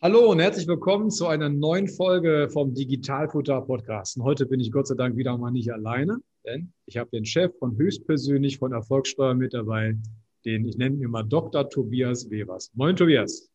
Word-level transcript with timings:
Hallo 0.00 0.30
und 0.30 0.38
herzlich 0.38 0.68
willkommen 0.68 1.10
zu 1.10 1.26
einer 1.26 1.48
neuen 1.48 1.88
Folge 1.88 2.48
vom 2.52 2.72
Digitalfutter 2.72 3.62
Podcast. 3.62 4.16
Und 4.16 4.22
heute 4.22 4.46
bin 4.46 4.60
ich 4.60 4.70
Gott 4.70 4.86
sei 4.86 4.94
Dank 4.94 5.16
wieder 5.16 5.36
mal 5.36 5.50
nicht 5.50 5.72
alleine, 5.72 6.18
denn 6.46 6.72
ich 6.86 6.96
habe 6.96 7.10
den 7.10 7.24
Chef 7.24 7.50
von 7.58 7.76
höchstpersönlich 7.76 8.58
von 8.58 8.72
Erfolgssteuer 8.72 9.34
mit 9.34 9.54
dabei, 9.54 9.96
den 10.44 10.64
ich 10.66 10.78
nenne 10.78 11.02
immer 11.02 11.24
Dr. 11.24 11.68
Tobias 11.68 12.30
Webers. 12.30 12.70
Moin 12.74 12.94
Tobias. 12.94 13.50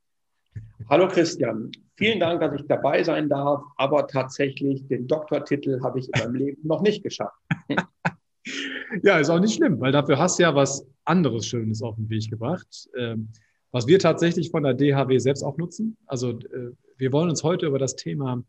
Hallo 0.89 1.07
Christian, 1.07 1.71
vielen 1.95 2.19
Dank, 2.19 2.41
dass 2.41 2.59
ich 2.59 2.67
dabei 2.67 3.03
sein 3.03 3.29
darf, 3.29 3.63
aber 3.77 4.05
tatsächlich 4.07 4.85
den 4.89 5.07
Doktortitel 5.07 5.81
habe 5.81 5.99
ich 5.99 6.09
in 6.13 6.23
meinem 6.23 6.35
Leben 6.35 6.67
noch 6.67 6.81
nicht 6.81 7.03
geschafft. 7.03 7.39
ja, 9.01 9.17
ist 9.17 9.29
auch 9.29 9.39
nicht 9.39 9.55
schlimm, 9.55 9.79
weil 9.79 9.93
dafür 9.93 10.19
hast 10.19 10.39
du 10.39 10.43
ja 10.43 10.53
was 10.53 10.85
anderes 11.05 11.45
Schönes 11.45 11.81
auf 11.81 11.95
den 11.95 12.09
Weg 12.09 12.29
gebracht. 12.29 12.89
Ähm, 12.97 13.29
was 13.73 13.87
wir 13.87 13.99
tatsächlich 13.99 14.51
von 14.51 14.63
der 14.63 14.75
DHW 14.75 15.17
selbst 15.17 15.43
auch 15.43 15.57
nutzen. 15.57 15.97
Also 16.05 16.29
äh, 16.29 16.71
wir 16.97 17.11
wollen 17.11 17.29
uns 17.29 17.43
heute 17.43 17.65
über 17.65 17.79
das 17.79 17.95
Thema 17.95 18.43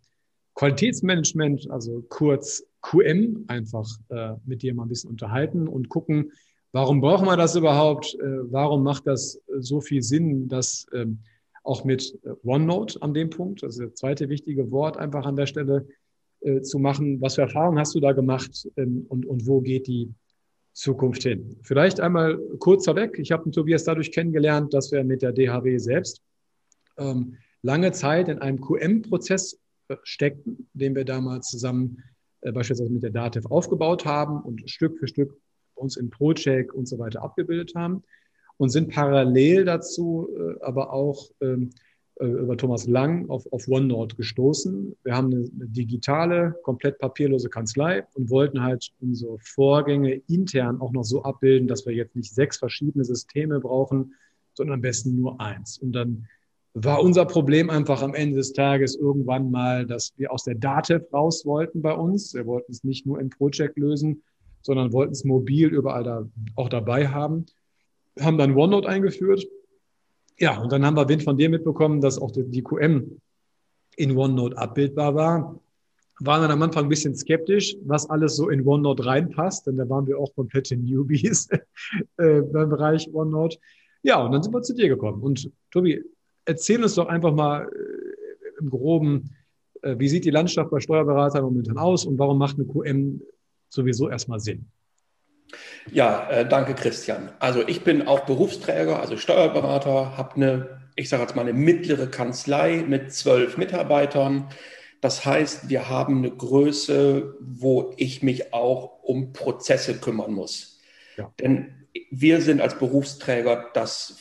Qualitätsmanagement, 0.55 1.69
also 1.71 2.05
kurz 2.11 2.63
QM, 2.83 3.45
einfach 3.49 3.89
äh, 4.11 4.35
mit 4.45 4.63
dir 4.63 4.75
mal 4.75 4.85
ein 4.85 4.91
bisschen 4.91 5.11
unterhalten 5.11 5.67
und 5.67 5.89
gucken, 5.89 6.31
warum 6.73 7.01
brauchen 7.01 7.27
wir 7.27 7.39
das 7.39 7.57
überhaupt? 7.57 8.15
Äh, 8.21 8.53
warum 8.53 8.83
macht 8.83 9.07
das 9.07 9.41
so 9.59 9.81
viel 9.81 10.03
Sinn, 10.03 10.47
das 10.49 10.87
ähm, 10.93 11.21
auch 11.63 11.85
mit 11.85 12.19
OneNote 12.45 13.01
an 13.01 13.15
dem 13.15 13.31
Punkt, 13.31 13.63
ist 13.63 13.81
das 13.81 13.95
zweite 13.95 14.29
wichtige 14.29 14.71
Wort, 14.71 14.99
einfach 14.99 15.25
an 15.25 15.37
der 15.37 15.47
Stelle 15.47 15.89
zu 16.61 16.79
machen. 16.79 17.23
Was 17.23 17.37
für 17.37 17.41
Erfahrungen 17.41 17.79
hast 17.79 17.95
du 17.95 18.01
da 18.01 18.13
gemacht 18.13 18.69
ähm, 18.77 19.07
und, 19.09 19.25
und 19.25 19.47
wo 19.47 19.63
geht 19.63 19.87
die 19.87 20.13
Zukunft 20.75 21.23
hin. 21.23 21.57
Vielleicht 21.63 22.01
einmal 22.01 22.37
kurz 22.59 22.85
vorweg. 22.85 23.19
Ich 23.19 23.33
habe 23.33 23.51
Tobias 23.51 23.85
dadurch 23.85 24.13
kennengelernt, 24.13 24.75
dass 24.75 24.93
wir 24.93 25.05
mit 25.05 25.23
der 25.23 25.33
DHW 25.33 25.79
selbst 25.79 26.21
ähm, 26.99 27.37
lange 27.63 27.93
Zeit 27.93 28.29
in 28.29 28.41
einem 28.41 28.61
QM-Prozess 28.61 29.61
äh, 29.89 29.97
steckten, 30.03 30.69
den 30.75 30.95
wir 30.95 31.05
damals 31.05 31.49
zusammen 31.49 32.03
äh, 32.41 32.53
beispielsweise 32.53 32.93
mit 32.93 33.03
der 33.03 33.11
DATEV 33.11 33.47
aufgebaut 33.47 34.05
haben 34.05 34.41
und 34.41 34.69
Stück 34.69 34.99
für 34.99 35.07
Stück 35.07 35.41
uns 35.75 35.97
in 35.97 36.11
ProCheck 36.11 36.75
und 36.75 36.87
so 36.87 36.99
weiter 36.99 37.23
abgebildet 37.23 37.73
haben 37.75 38.03
und 38.57 38.71
sind 38.71 38.93
parallel 38.93 39.65
dazu 39.65 40.29
äh, 40.37 40.61
aber 40.63 40.93
auch 40.93 41.31
ähm, 41.41 41.71
äh, 41.71 41.79
über 42.21 42.57
Thomas 42.57 42.87
Lang 42.87 43.29
auf, 43.29 43.45
auf 43.53 43.67
OneNote 43.69 44.15
gestoßen. 44.15 44.95
Wir 45.03 45.17
haben 45.17 45.33
eine, 45.33 45.49
eine, 45.55 45.69
digitale, 45.69 46.55
komplett 46.63 46.99
papierlose 46.99 47.49
Kanzlei 47.49 48.05
und 48.15 48.31
wollten 48.31 48.63
halt 48.63 48.93
unsere 49.01 49.37
Vorgänge 49.41 50.23
intern 50.29 50.81
auch 50.81 50.93
noch 50.93 51.03
so 51.03 51.25
abbilden, 51.25 51.67
dass 51.67 51.87
wir 51.87 51.93
jetzt 51.93 52.15
nicht 52.15 52.33
sechs 52.33 52.59
verschiedene 52.59 53.05
Systeme 53.05 53.59
brauchen, 53.59 54.15
sondern 54.55 54.75
am 54.75 54.81
besten 54.81 55.17
nur 55.17 55.41
eins. 55.41 55.79
Und 55.79 55.93
dann 55.93 56.29
war 56.75 57.03
unser 57.03 57.25
Problem 57.25 57.69
einfach 57.69 58.01
am 58.03 58.15
Ende 58.15 58.37
des 58.37 58.53
Tages 58.53 58.95
irgendwann 58.95 59.51
mal, 59.51 59.85
dass 59.85 60.13
wir 60.17 60.33
aus 60.33 60.45
der 60.45 60.55
Datev 60.55 61.05
raus 61.13 61.45
wollten 61.45 61.83
bei 61.83 61.93
uns. 61.93 62.33
Wir 62.35 62.47
wollten 62.47 62.71
es 62.71 62.85
nicht 62.85 63.07
nur 63.07 63.21
im 63.21 63.31
Project 63.31 63.77
lösen, 63.77 64.23
sondern 64.63 64.93
wollten 64.93 65.13
es 65.13 65.25
mobil 65.25 65.69
überall 65.69 66.05
da 66.05 66.29
auch 66.55 66.69
dabei 66.69 67.09
haben. 67.09 67.47
Haben 68.21 68.39
dann 68.39 68.57
OneNote 68.57 68.89
eingeführt 68.89 69.45
ja, 70.39 70.61
und 70.61 70.73
dann 70.73 70.85
haben 70.85 70.97
wir 70.97 71.09
Wind 71.09 71.23
von 71.23 71.37
dir 71.37 71.49
mitbekommen, 71.49 72.01
dass 72.01 72.19
auch 72.19 72.33
die 72.33 72.63
QM 72.63 73.21
in 73.97 74.17
OneNote 74.17 74.59
abbildbar 74.59 75.15
war. 75.15 75.61
Waren 76.21 76.43
dann 76.43 76.51
am 76.53 76.63
Anfang 76.63 76.85
ein 76.85 76.89
bisschen 76.89 77.15
skeptisch, 77.15 77.77
was 77.85 78.09
alles 78.09 78.37
so 78.37 78.49
in 78.49 78.67
OneNote 78.67 79.05
reinpasst, 79.05 79.67
denn 79.67 79.77
da 79.77 79.89
waren 79.89 80.07
wir 80.07 80.19
auch 80.19 80.35
komplette 80.35 80.77
Newbies 80.77 81.49
äh, 82.17 82.41
beim 82.41 82.69
Bereich 82.71 83.13
OneNote. 83.13 83.59
Ja, 84.03 84.25
und 84.25 84.33
dann 84.33 84.43
sind 84.43 84.53
wir 84.53 84.63
zu 84.63 84.75
dir 84.75 84.89
gekommen. 84.89 85.23
Und 85.23 85.51
Tobi, 85.71 86.03
erzähl 86.45 86.83
uns 86.83 86.95
doch 86.95 87.07
einfach 87.07 87.35
mal 87.35 87.63
äh, 87.65 88.61
im 88.61 88.71
Groben, 88.71 89.31
äh, 89.83 89.97
wie 89.99 90.09
sieht 90.09 90.25
die 90.25 90.31
Landschaft 90.31 90.71
bei 90.71 90.81
Steuerberatern 90.81 91.43
momentan 91.43 91.79
aus 91.79 92.05
und 92.05 92.19
warum 92.19 92.39
macht 92.39 92.57
eine 92.59 92.67
QM 92.67 93.21
sowieso 93.69 94.09
erstmal 94.09 94.41
Sinn? 94.41 94.67
Ja, 95.91 96.29
äh, 96.31 96.49
danke 96.49 96.75
Christian. 96.75 97.31
Also 97.39 97.67
ich 97.67 97.83
bin 97.83 98.07
auch 98.07 98.21
Berufsträger, 98.21 99.01
also 99.01 99.17
Steuerberater, 99.17 100.17
habe 100.17 100.37
eine, 100.37 100.81
ich 100.97 101.09
sage 101.09 101.23
jetzt 101.23 101.37
mal 101.37 101.43
eine 101.43 101.53
mittlere 101.53 102.07
Kanzlei 102.07 102.85
mit 102.87 103.13
zwölf 103.13 103.57
Mitarbeitern. 103.57 104.49
Das 105.01 105.25
heißt, 105.27 105.69
wir 105.69 105.89
haben 105.89 106.19
eine 106.19 106.31
Größe, 106.31 107.35
wo 107.41 107.93
ich 107.97 108.23
mich 108.23 108.55
auch 108.55 109.03
um 109.03 109.33
Prozesse 109.33 109.99
kümmern 109.99 110.33
muss. 110.33 110.81
Ja. 111.17 111.31
Denn 111.39 111.87
wir 112.11 112.41
sind 112.41 112.61
als 112.61 112.79
Berufsträger 112.79 113.71
das 113.75 114.17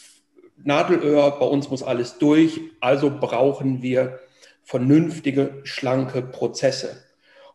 Nadelöhr, 0.58 1.40
bei 1.40 1.46
uns 1.46 1.70
muss 1.70 1.84
alles 1.84 2.18
durch, 2.18 2.60
also 2.80 3.10
brauchen 3.10 3.82
wir 3.82 4.20
vernünftige, 4.64 5.62
schlanke 5.64 6.22
Prozesse. 6.22 7.03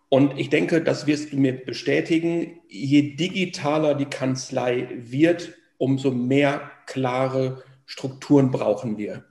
Und 0.09 0.39
ich 0.39 0.49
denke, 0.49 0.83
das 0.83 1.07
wirst 1.07 1.33
du 1.33 1.37
mir 1.37 1.53
bestätigen, 1.53 2.61
je 2.69 3.15
digitaler 3.17 3.95
die 3.95 4.07
Kanzlei 4.07 4.89
wird, 4.97 5.55
umso 5.77 6.11
mehr 6.11 6.71
klare 6.87 7.63
Strukturen 7.85 8.51
brauchen 8.51 8.97
wir. 8.97 9.25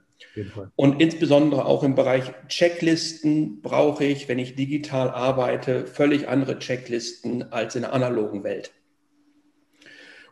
Und 0.76 1.00
insbesondere 1.00 1.64
auch 1.64 1.82
im 1.82 1.96
Bereich 1.96 2.32
Checklisten 2.48 3.60
brauche 3.60 4.04
ich, 4.04 4.28
wenn 4.28 4.38
ich 4.38 4.54
digital 4.54 5.10
arbeite, 5.10 5.86
völlig 5.86 6.28
andere 6.28 6.58
Checklisten 6.58 7.52
als 7.52 7.74
in 7.74 7.82
der 7.82 7.92
analogen 7.92 8.44
Welt. 8.44 8.72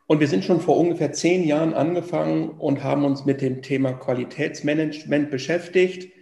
Und 0.07 0.21
wir 0.21 0.29
sind 0.29 0.45
schon 0.45 0.61
vor 0.61 0.77
ungefähr 0.77 1.13
zehn 1.13 1.45
Jahren 1.45 1.75
angefangen 1.75 2.51
und 2.51 2.85
haben 2.85 3.05
uns 3.05 3.25
mit 3.25 3.41
dem 3.41 3.63
Thema 3.63 3.93
Qualitätsmanagement 3.93 5.33
beschäftigt 5.33 6.13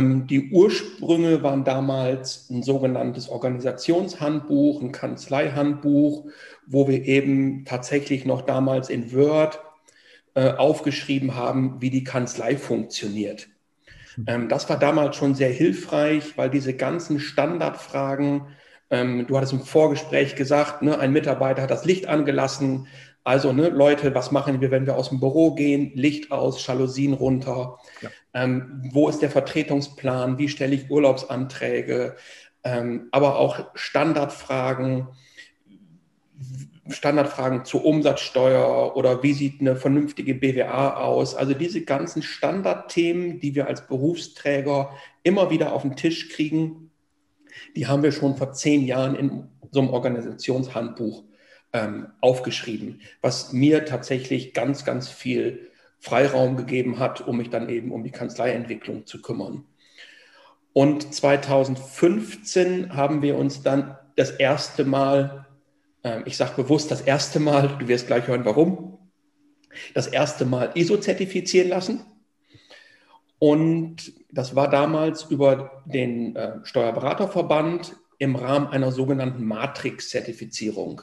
die 0.00 0.50
Ursprünge 0.52 1.42
waren 1.42 1.64
damals 1.64 2.48
ein 2.50 2.62
sogenanntes 2.62 3.28
Organisationshandbuch, 3.28 4.80
ein 4.80 4.92
Kanzleihandbuch, 4.92 6.26
wo 6.66 6.88
wir 6.88 7.04
eben 7.04 7.64
tatsächlich 7.64 8.24
noch 8.24 8.42
damals 8.42 8.90
in 8.90 9.12
Word 9.12 9.60
äh, 10.34 10.52
aufgeschrieben 10.52 11.34
haben, 11.34 11.80
wie 11.80 11.90
die 11.90 12.04
Kanzlei 12.04 12.56
funktioniert. 12.56 13.48
Hm. 14.14 14.24
Ähm, 14.28 14.48
das 14.48 14.68
war 14.70 14.78
damals 14.78 15.16
schon 15.16 15.34
sehr 15.34 15.50
hilfreich, 15.50 16.38
weil 16.38 16.48
diese 16.48 16.74
ganzen 16.74 17.20
Standardfragen, 17.20 18.46
ähm, 18.90 19.26
du 19.26 19.36
hattest 19.36 19.52
im 19.52 19.60
Vorgespräch 19.60 20.36
gesagt, 20.36 20.82
ne, 20.82 20.98
ein 20.98 21.12
Mitarbeiter 21.12 21.62
hat 21.62 21.70
das 21.70 21.84
Licht 21.84 22.06
angelassen, 22.06 22.86
also, 23.24 23.52
ne, 23.52 23.68
Leute, 23.68 24.14
was 24.14 24.32
machen 24.32 24.60
wir, 24.60 24.70
wenn 24.70 24.86
wir 24.86 24.96
aus 24.96 25.10
dem 25.10 25.20
Büro 25.20 25.54
gehen? 25.54 25.92
Licht 25.94 26.32
aus, 26.32 26.66
Jalousien 26.66 27.12
runter. 27.12 27.78
Ja. 28.00 28.10
Ähm, 28.34 28.82
wo 28.92 29.08
ist 29.08 29.22
der 29.22 29.30
Vertretungsplan? 29.30 30.38
Wie 30.38 30.48
stelle 30.48 30.74
ich 30.74 30.90
Urlaubsanträge? 30.90 32.16
Ähm, 32.64 33.08
aber 33.12 33.38
auch 33.38 33.66
Standardfragen, 33.74 35.08
Standardfragen 36.88 37.64
zur 37.64 37.84
Umsatzsteuer 37.84 38.96
oder 38.96 39.22
wie 39.22 39.34
sieht 39.34 39.60
eine 39.60 39.76
vernünftige 39.76 40.34
BWA 40.34 40.96
aus? 40.96 41.36
Also 41.36 41.54
diese 41.54 41.84
ganzen 41.84 42.22
Standardthemen, 42.22 43.38
die 43.38 43.54
wir 43.54 43.68
als 43.68 43.86
Berufsträger 43.86 44.90
immer 45.22 45.50
wieder 45.50 45.72
auf 45.72 45.82
den 45.82 45.94
Tisch 45.94 46.30
kriegen, 46.30 46.90
die 47.76 47.86
haben 47.86 48.02
wir 48.02 48.10
schon 48.10 48.36
vor 48.36 48.52
zehn 48.52 48.84
Jahren 48.84 49.14
in 49.14 49.48
so 49.70 49.80
einem 49.80 49.90
Organisationshandbuch 49.90 51.22
ähm, 51.72 52.08
aufgeschrieben, 52.20 53.00
was 53.20 53.52
mir 53.52 53.84
tatsächlich 53.84 54.54
ganz, 54.54 54.84
ganz 54.84 55.08
viel 55.08 55.70
Freiraum 55.98 56.56
gegeben 56.56 56.98
hat, 56.98 57.26
um 57.26 57.36
mich 57.36 57.50
dann 57.50 57.68
eben 57.68 57.92
um 57.92 58.02
die 58.04 58.10
Kanzleientwicklung 58.10 59.06
zu 59.06 59.22
kümmern. 59.22 59.64
Und 60.72 61.14
2015 61.14 62.94
haben 62.94 63.22
wir 63.22 63.36
uns 63.36 63.62
dann 63.62 63.96
das 64.16 64.30
erste 64.30 64.84
Mal, 64.84 65.46
äh, 66.02 66.22
ich 66.24 66.36
sage 66.36 66.62
bewusst 66.62 66.90
das 66.90 67.02
erste 67.02 67.40
Mal, 67.40 67.76
du 67.78 67.88
wirst 67.88 68.06
gleich 68.06 68.26
hören, 68.26 68.44
warum, 68.44 68.98
das 69.94 70.06
erste 70.06 70.44
Mal 70.44 70.72
ISO-zertifizieren 70.74 71.68
lassen. 71.68 72.04
Und 73.38 74.12
das 74.30 74.54
war 74.54 74.70
damals 74.70 75.24
über 75.24 75.82
den 75.84 76.36
äh, 76.36 76.58
Steuerberaterverband 76.62 77.96
im 78.18 78.36
Rahmen 78.36 78.68
einer 78.68 78.92
sogenannten 78.92 79.44
Matrix-Zertifizierung. 79.44 81.02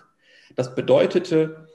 Das 0.56 0.76
bedeutete, 0.76 1.68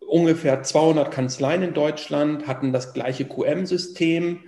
ungefähr 0.00 0.62
200 0.62 1.10
Kanzleien 1.10 1.62
in 1.62 1.74
Deutschland 1.74 2.46
hatten 2.46 2.72
das 2.72 2.92
gleiche 2.92 3.24
QM-System. 3.24 4.40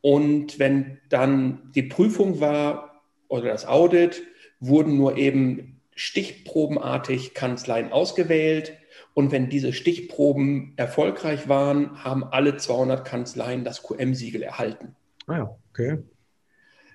Und 0.00 0.58
wenn 0.58 0.98
dann 1.08 1.70
die 1.74 1.82
Prüfung 1.82 2.40
war 2.40 3.02
oder 3.28 3.48
das 3.50 3.66
Audit, 3.66 4.22
wurden 4.60 4.96
nur 4.96 5.16
eben 5.16 5.80
stichprobenartig 5.94 7.34
Kanzleien 7.34 7.92
ausgewählt. 7.92 8.78
Und 9.14 9.30
wenn 9.30 9.50
diese 9.50 9.72
Stichproben 9.72 10.72
erfolgreich 10.76 11.48
waren, 11.48 12.02
haben 12.02 12.24
alle 12.24 12.56
200 12.56 13.04
Kanzleien 13.04 13.64
das 13.64 13.82
QM-Siegel 13.82 14.42
erhalten. 14.42 14.96
Ah 15.26 15.36
ja, 15.36 15.56
okay. 15.70 15.98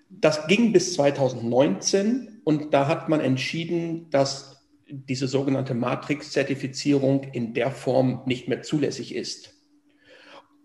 Das 0.09 0.47
ging 0.47 0.71
bis 0.71 0.93
2019 0.93 2.41
und 2.43 2.73
da 2.73 2.87
hat 2.87 3.09
man 3.09 3.19
entschieden, 3.19 4.09
dass 4.09 4.56
diese 4.89 5.27
sogenannte 5.27 5.73
Matrix-Zertifizierung 5.73 7.23
in 7.33 7.53
der 7.53 7.71
Form 7.71 8.21
nicht 8.25 8.47
mehr 8.47 8.61
zulässig 8.61 9.15
ist. 9.15 9.53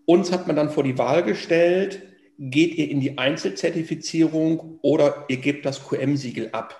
Uns 0.05 0.31
hat 0.31 0.47
man 0.47 0.55
dann 0.55 0.69
vor 0.69 0.83
die 0.83 0.97
Wahl 0.97 1.23
gestellt, 1.23 2.01
geht 2.37 2.75
ihr 2.75 2.89
in 2.89 2.99
die 2.99 3.17
Einzelzertifizierung 3.17 4.79
oder 4.81 5.25
ihr 5.27 5.37
gebt 5.37 5.65
das 5.65 5.87
QM-Siegel 5.87 6.49
ab? 6.51 6.79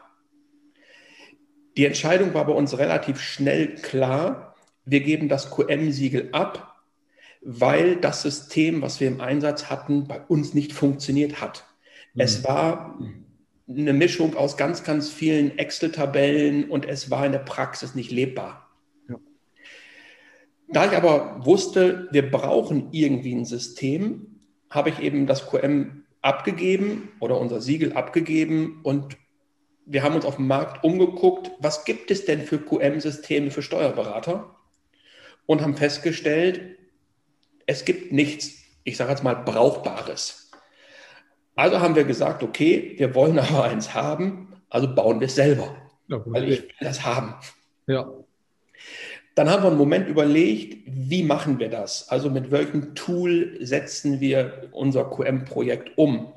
Die 1.77 1.85
Entscheidung 1.85 2.33
war 2.33 2.45
bei 2.45 2.53
uns 2.53 2.77
relativ 2.77 3.19
schnell 3.19 3.75
klar. 3.75 4.55
Wir 4.85 4.99
geben 4.99 5.29
das 5.29 5.51
QM-Siegel 5.51 6.29
ab, 6.31 6.83
weil 7.41 7.95
das 7.95 8.21
System, 8.21 8.81
was 8.81 8.99
wir 8.99 9.07
im 9.07 9.21
Einsatz 9.21 9.69
hatten, 9.69 10.07
bei 10.07 10.21
uns 10.21 10.53
nicht 10.53 10.73
funktioniert 10.73 11.41
hat. 11.41 11.65
Mhm. 12.13 12.21
Es 12.21 12.43
war 12.43 12.99
eine 13.67 13.93
Mischung 13.93 14.35
aus 14.35 14.57
ganz, 14.57 14.83
ganz 14.83 15.09
vielen 15.09 15.57
Excel-Tabellen 15.57 16.69
und 16.69 16.85
es 16.85 17.09
war 17.09 17.25
in 17.25 17.31
der 17.31 17.39
Praxis 17.39 17.95
nicht 17.95 18.11
lebbar. 18.11 18.69
Ja. 19.09 19.15
Da 20.69 20.85
ich 20.85 20.91
aber 20.91 21.45
wusste, 21.45 22.07
wir 22.11 22.29
brauchen 22.29 22.89
irgendwie 22.91 23.33
ein 23.33 23.45
System, 23.45 24.41
habe 24.69 24.89
ich 24.89 24.99
eben 24.99 25.27
das 25.27 25.47
QM 25.47 26.03
abgegeben 26.21 27.11
oder 27.19 27.39
unser 27.39 27.61
Siegel 27.61 27.93
abgegeben 27.93 28.81
und 28.83 29.17
wir 29.85 30.03
haben 30.03 30.15
uns 30.15 30.25
auf 30.25 30.37
dem 30.37 30.47
Markt 30.47 30.83
umgeguckt, 30.83 31.51
was 31.59 31.85
gibt 31.85 32.09
es 32.11 32.25
denn 32.25 32.41
für 32.41 32.57
QM-Systeme 32.59 33.51
für 33.51 33.61
Steuerberater 33.61 34.55
und 35.45 35.61
haben 35.61 35.75
festgestellt, 35.75 36.77
es 37.65 37.85
gibt 37.85 38.11
nichts, 38.11 38.55
ich 38.83 38.97
sage 38.97 39.11
jetzt 39.11 39.23
mal, 39.23 39.35
Brauchbares. 39.35 40.42
Also 41.55 41.79
haben 41.79 41.95
wir 41.95 42.03
gesagt, 42.03 42.43
okay, 42.43 42.93
wir 42.97 43.13
wollen 43.15 43.39
aber 43.39 43.63
eins 43.65 43.93
haben, 43.93 44.53
also 44.69 44.93
bauen 44.93 45.19
wir 45.19 45.27
es 45.27 45.35
selber, 45.35 45.75
ja, 46.07 46.21
weil 46.25 46.51
ich 46.51 46.61
will 46.61 46.69
das 46.81 47.05
haben. 47.05 47.35
Ja. 47.87 48.09
Dann 49.35 49.49
haben 49.49 49.63
wir 49.63 49.69
einen 49.69 49.77
Moment 49.77 50.07
überlegt, 50.07 50.83
wie 50.85 51.23
machen 51.23 51.59
wir 51.59 51.69
das? 51.69 52.09
Also 52.09 52.29
mit 52.29 52.51
welchem 52.51 52.93
Tool 52.93 53.57
setzen 53.61 54.19
wir 54.19 54.69
unser 54.71 55.05
QM-Projekt 55.05 55.97
um? 55.97 56.31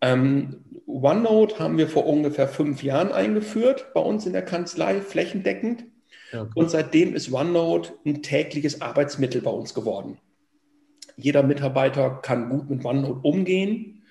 Ähm, 0.00 0.64
OneNote 0.86 1.58
haben 1.58 1.78
wir 1.78 1.88
vor 1.88 2.06
ungefähr 2.06 2.48
fünf 2.48 2.82
Jahren 2.82 3.12
eingeführt 3.12 3.92
bei 3.94 4.00
uns 4.00 4.26
in 4.26 4.32
der 4.32 4.44
Kanzlei, 4.44 5.00
flächendeckend. 5.00 5.84
Okay. 6.32 6.50
Und 6.54 6.70
seitdem 6.70 7.14
ist 7.14 7.32
OneNote 7.32 7.92
ein 8.06 8.22
tägliches 8.22 8.80
Arbeitsmittel 8.80 9.42
bei 9.42 9.50
uns 9.50 9.74
geworden. 9.74 10.18
Jeder 11.16 11.42
Mitarbeiter 11.42 12.20
kann 12.22 12.48
gut 12.48 12.70
mit 12.70 12.84
OneNote 12.84 13.20
umgehen. 13.22 14.01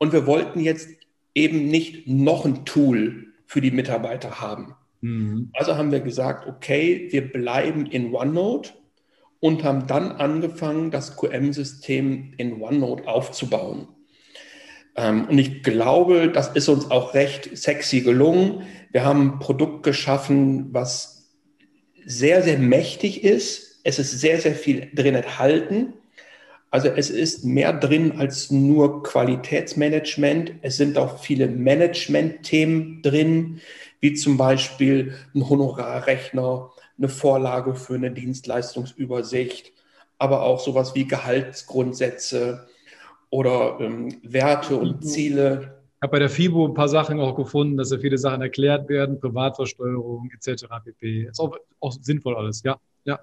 Und 0.00 0.14
wir 0.14 0.26
wollten 0.26 0.60
jetzt 0.60 0.88
eben 1.34 1.66
nicht 1.66 2.08
noch 2.08 2.46
ein 2.46 2.64
Tool 2.64 3.34
für 3.44 3.60
die 3.60 3.70
Mitarbeiter 3.70 4.40
haben. 4.40 4.74
Mhm. 5.02 5.50
Also 5.52 5.76
haben 5.76 5.92
wir 5.92 6.00
gesagt, 6.00 6.48
okay, 6.48 7.08
wir 7.10 7.30
bleiben 7.30 7.84
in 7.84 8.14
OneNote 8.14 8.70
und 9.40 9.62
haben 9.62 9.86
dann 9.86 10.12
angefangen, 10.12 10.90
das 10.90 11.16
QM-System 11.16 12.32
in 12.38 12.62
OneNote 12.62 13.06
aufzubauen. 13.06 13.88
Ähm, 14.96 15.26
und 15.26 15.38
ich 15.38 15.62
glaube, 15.62 16.30
das 16.32 16.48
ist 16.48 16.68
uns 16.68 16.90
auch 16.90 17.12
recht 17.12 17.56
sexy 17.56 18.00
gelungen. 18.00 18.62
Wir 18.92 19.04
haben 19.04 19.20
ein 19.20 19.38
Produkt 19.38 19.82
geschaffen, 19.82 20.72
was 20.72 21.30
sehr, 22.06 22.42
sehr 22.42 22.58
mächtig 22.58 23.22
ist. 23.22 23.80
Es 23.84 23.98
ist 23.98 24.18
sehr, 24.18 24.40
sehr 24.40 24.54
viel 24.54 24.90
drin 24.94 25.14
enthalten. 25.14 25.92
Also 26.70 26.88
es 26.88 27.10
ist 27.10 27.44
mehr 27.44 27.72
drin 27.72 28.18
als 28.18 28.50
nur 28.50 29.02
Qualitätsmanagement. 29.02 30.52
Es 30.62 30.76
sind 30.76 30.96
auch 30.98 31.18
viele 31.18 31.48
Management-Themen 31.48 33.02
drin, 33.02 33.60
wie 33.98 34.14
zum 34.14 34.36
Beispiel 34.36 35.14
ein 35.34 35.48
Honorarrechner, 35.48 36.70
eine 36.96 37.08
Vorlage 37.08 37.74
für 37.74 37.94
eine 37.94 38.12
Dienstleistungsübersicht, 38.12 39.72
aber 40.18 40.42
auch 40.42 40.60
sowas 40.60 40.94
wie 40.94 41.08
Gehaltsgrundsätze 41.08 42.68
oder 43.30 43.78
ähm, 43.80 44.20
Werte 44.22 44.76
und 44.76 45.04
Ziele. 45.04 45.82
Ich 45.96 46.02
habe 46.02 46.12
bei 46.12 46.18
der 46.20 46.30
FIBO 46.30 46.68
ein 46.68 46.74
paar 46.74 46.88
Sachen 46.88 47.20
auch 47.20 47.34
gefunden, 47.34 47.76
dass 47.76 47.90
ja 47.90 47.98
viele 47.98 48.16
Sachen 48.16 48.42
erklärt 48.42 48.88
werden, 48.88 49.18
Privatversteuerung 49.18 50.30
etc. 50.34 50.66
pp. 50.84 51.24
Ist 51.24 51.40
auch, 51.40 51.56
auch 51.80 51.92
sinnvoll 51.92 52.36
alles, 52.36 52.62
ja. 52.62 52.78
ja. 53.04 53.18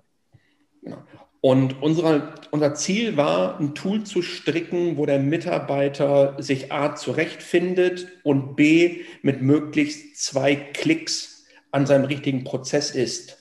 Genau. 0.82 0.98
Und 1.42 1.82
unsere, 1.82 2.34
unser 2.52 2.74
Ziel 2.74 3.16
war, 3.16 3.60
ein 3.60 3.76
Tool 3.76 4.04
zu 4.04 4.22
stricken, 4.22 4.98
wo 4.98 5.06
der 5.06 5.20
Mitarbeiter 5.20 6.36
sich 6.42 6.72
A 6.72 6.96
zurechtfindet 6.96 8.08
und 8.24 8.56
B 8.56 9.02
mit 9.22 9.42
möglichst 9.42 10.18
zwei 10.24 10.56
Klicks 10.56 11.46
an 11.72 11.86
seinem 11.86 12.06
richtigen 12.06 12.44
Prozess 12.44 12.92
ist. 12.92 13.38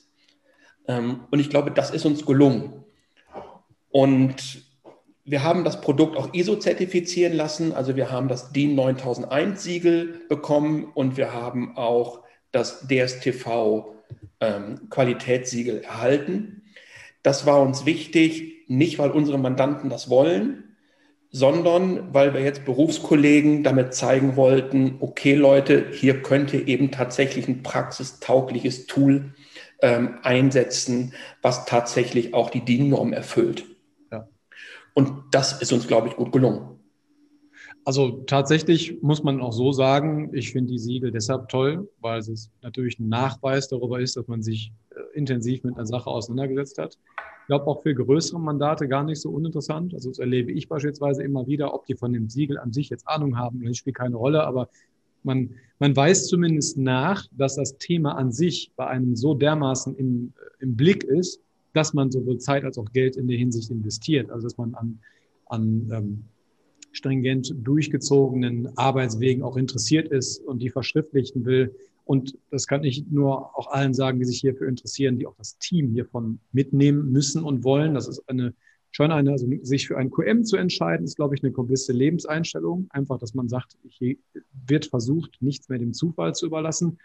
Ähm, 0.87 1.25
und 1.31 1.41
ich 1.41 1.51
glaube, 1.51 1.71
das 1.71 1.91
ist 1.91 2.05
uns 2.05 2.27
gelungen. 2.27 2.85
Und 3.91 4.63
wir 5.25 5.43
haben 5.43 5.65
das 5.65 5.81
Produkt 5.81 6.17
auch 6.17 6.33
ISO 6.35 6.57
zertifizieren 6.57 7.33
lassen. 7.33 7.73
Also 7.73 7.97
wir 7.97 8.11
haben 8.11 8.29
das 8.29 8.53
DIN 8.53 8.75
9001 8.77 9.63
Siegel 9.63 10.21
bekommen 10.29 10.85
und 10.95 11.17
wir 11.17 11.33
haben 11.33 11.77
auch 11.77 12.23
das 12.53 12.87
DSTV 12.87 13.95
ähm, 14.41 14.89
Qualitätssiegel 14.91 15.81
erhalten. 15.81 16.63
Das 17.27 17.45
war 17.45 17.61
uns 17.61 17.87
wichtig, 17.87 18.69
nicht 18.69 19.01
weil 19.01 19.11
unsere 19.11 19.37
Mandanten 19.37 19.91
das 19.91 20.09
wollen, 20.09 20.77
sondern 21.33 22.15
weil 22.15 22.35
wir 22.35 22.41
jetzt 22.41 22.65
Berufskollegen 22.65 23.65
damit 23.65 23.95
zeigen 23.95 24.37
wollten, 24.37 24.99
okay 25.01 25.35
Leute, 25.35 25.91
hier 25.91 26.23
könnt 26.23 26.55
ihr 26.55 26.69
eben 26.69 26.93
tatsächlich 26.93 27.49
ein 27.49 27.65
praxistaugliches 27.65 28.87
Tool 28.87 29.35
ähm, 29.83 30.21
einsetzen, 30.23 31.15
was 31.43 31.65
tatsächlich 31.65 32.33
auch 32.33 32.49
die 32.49 32.65
DIN-Norm 32.65 33.13
erfüllt. 33.13 33.65
Ja. 34.13 34.29
Und 34.95 35.25
das 35.33 35.61
ist 35.61 35.73
uns, 35.73 35.89
glaube 35.89 36.07
ich, 36.07 36.15
gut 36.15 36.31
gelungen. 36.31 36.79
Also 37.85 38.23
tatsächlich 38.29 39.03
muss 39.03 39.25
man 39.25 39.41
auch 39.41 39.53
so 39.53 39.73
sagen, 39.73 40.31
ich 40.33 40.53
finde 40.53 40.75
die 40.75 40.79
Siegel 40.79 41.11
deshalb 41.11 41.49
toll, 41.49 41.91
weil 41.99 42.21
es 42.21 42.53
natürlich 42.63 43.01
ein 43.01 43.09
Nachweis 43.09 43.67
darüber 43.67 43.99
ist, 43.99 44.17
dass 44.17 44.29
man 44.29 44.43
sich 44.45 44.71
intensiv 45.15 45.65
mit 45.65 45.77
einer 45.77 45.87
Sache 45.87 46.09
auseinandergesetzt 46.09 46.79
hat. 46.79 46.99
Ich 47.43 47.47
glaube 47.47 47.67
auch 47.67 47.83
für 47.83 47.95
größere 47.95 48.41
Mandate 48.41 48.89
gar 48.89 49.05
nicht 49.05 49.21
so 49.21 49.31
uninteressant. 49.31 49.95
Also 49.95 50.09
das 50.09 50.19
erlebe 50.19 50.53
ich 50.53 50.69
beispielsweise 50.69 51.23
immer 51.23 51.47
wieder, 51.47 51.75
ob 51.75 51.87
die 51.87 51.95
von 51.95 52.13
dem 52.13 52.29
Siegel 52.29 52.59
an 52.59 52.73
sich 52.73 52.89
jetzt 52.89 53.07
Ahnung 53.07 53.39
haben, 53.39 53.63
das 53.65 53.77
spielt 53.77 53.97
keine 53.97 54.17
Rolle, 54.17 54.45
aber 54.45 54.69
man, 55.23 55.51
man 55.79 55.95
weiß 55.95 56.29
zumindest 56.29 56.79
nach, 56.79 57.27
dass 57.33 57.57
das 57.57 57.79
Thema 57.79 58.17
an 58.17 58.33
sich 58.33 58.73
bei 58.77 58.87
einem 58.87 59.17
so 59.17 59.35
dermaßen 59.35 59.97
im, 59.97 60.33
im 60.61 60.77
Blick 60.77 61.05
ist, 61.05 61.41
dass 61.75 61.93
man 61.93 62.11
sowohl 62.11 62.39
Zeit 62.39 62.65
als 62.65 62.79
auch 62.79 62.91
Geld 62.93 63.17
in 63.17 63.29
der 63.29 63.37
Hinsicht 63.37 63.71
investiert. 63.71 64.31
Also 64.31 64.47
dass 64.47 64.57
man 64.57 64.75
an, 64.75 64.99
an 65.47 65.91
ähm, 65.93 66.25
stringent 66.93 67.55
durchgezogenen 67.63 68.77
Arbeitswegen 68.79 69.43
auch 69.43 69.57
interessiert 69.57 70.09
ist 70.09 70.39
und 70.41 70.61
die 70.61 70.71
verschriftlichen 70.71 71.45
will. 71.45 71.75
Und 72.07 72.39
das 72.53 72.69
kann 72.69 72.85
ich 72.85 73.05
nur 73.11 73.59
auch 73.59 73.67
allen 73.73 73.93
sagen, 73.93 74.21
die 74.21 74.25
sich 74.25 74.39
hierfür 74.39 74.69
interessieren, 74.69 75.19
die 75.19 75.27
auch 75.27 75.35
das 75.37 75.59
Team 75.59 75.91
hiervon 75.91 76.39
mitnehmen 76.53 77.11
müssen 77.11 77.43
und 77.43 77.65
wollen. 77.65 77.95
Das 77.95 78.07
ist 78.07 78.23
eine, 78.29 78.55
schon 78.93 79.11
eine, 79.11 79.33
also 79.33 79.49
sich 79.63 79.89
für 79.89 79.99
ein 79.99 80.13
QM 80.13 80.45
zu 80.45 80.57
entscheiden, 80.57 81.05
ist, 81.05 81.17
glaube 81.17 81.35
ich, 81.35 81.43
eine 81.43 81.53
gewisse 81.53 81.93
Lebenseinstellung. 81.93 82.87
Einfach, 82.91 83.19
dass 83.19 83.35
man 83.35 83.49
sagt, 83.49 83.77
hier 83.89 84.17
wird 84.69 84.87
versucht, 84.87 85.37
nichts 85.41 85.69
mehr 85.69 85.81
dem 85.81 85.93
Zufall 85.93 86.33
zu 86.33 86.47
überlassen. 86.47 86.99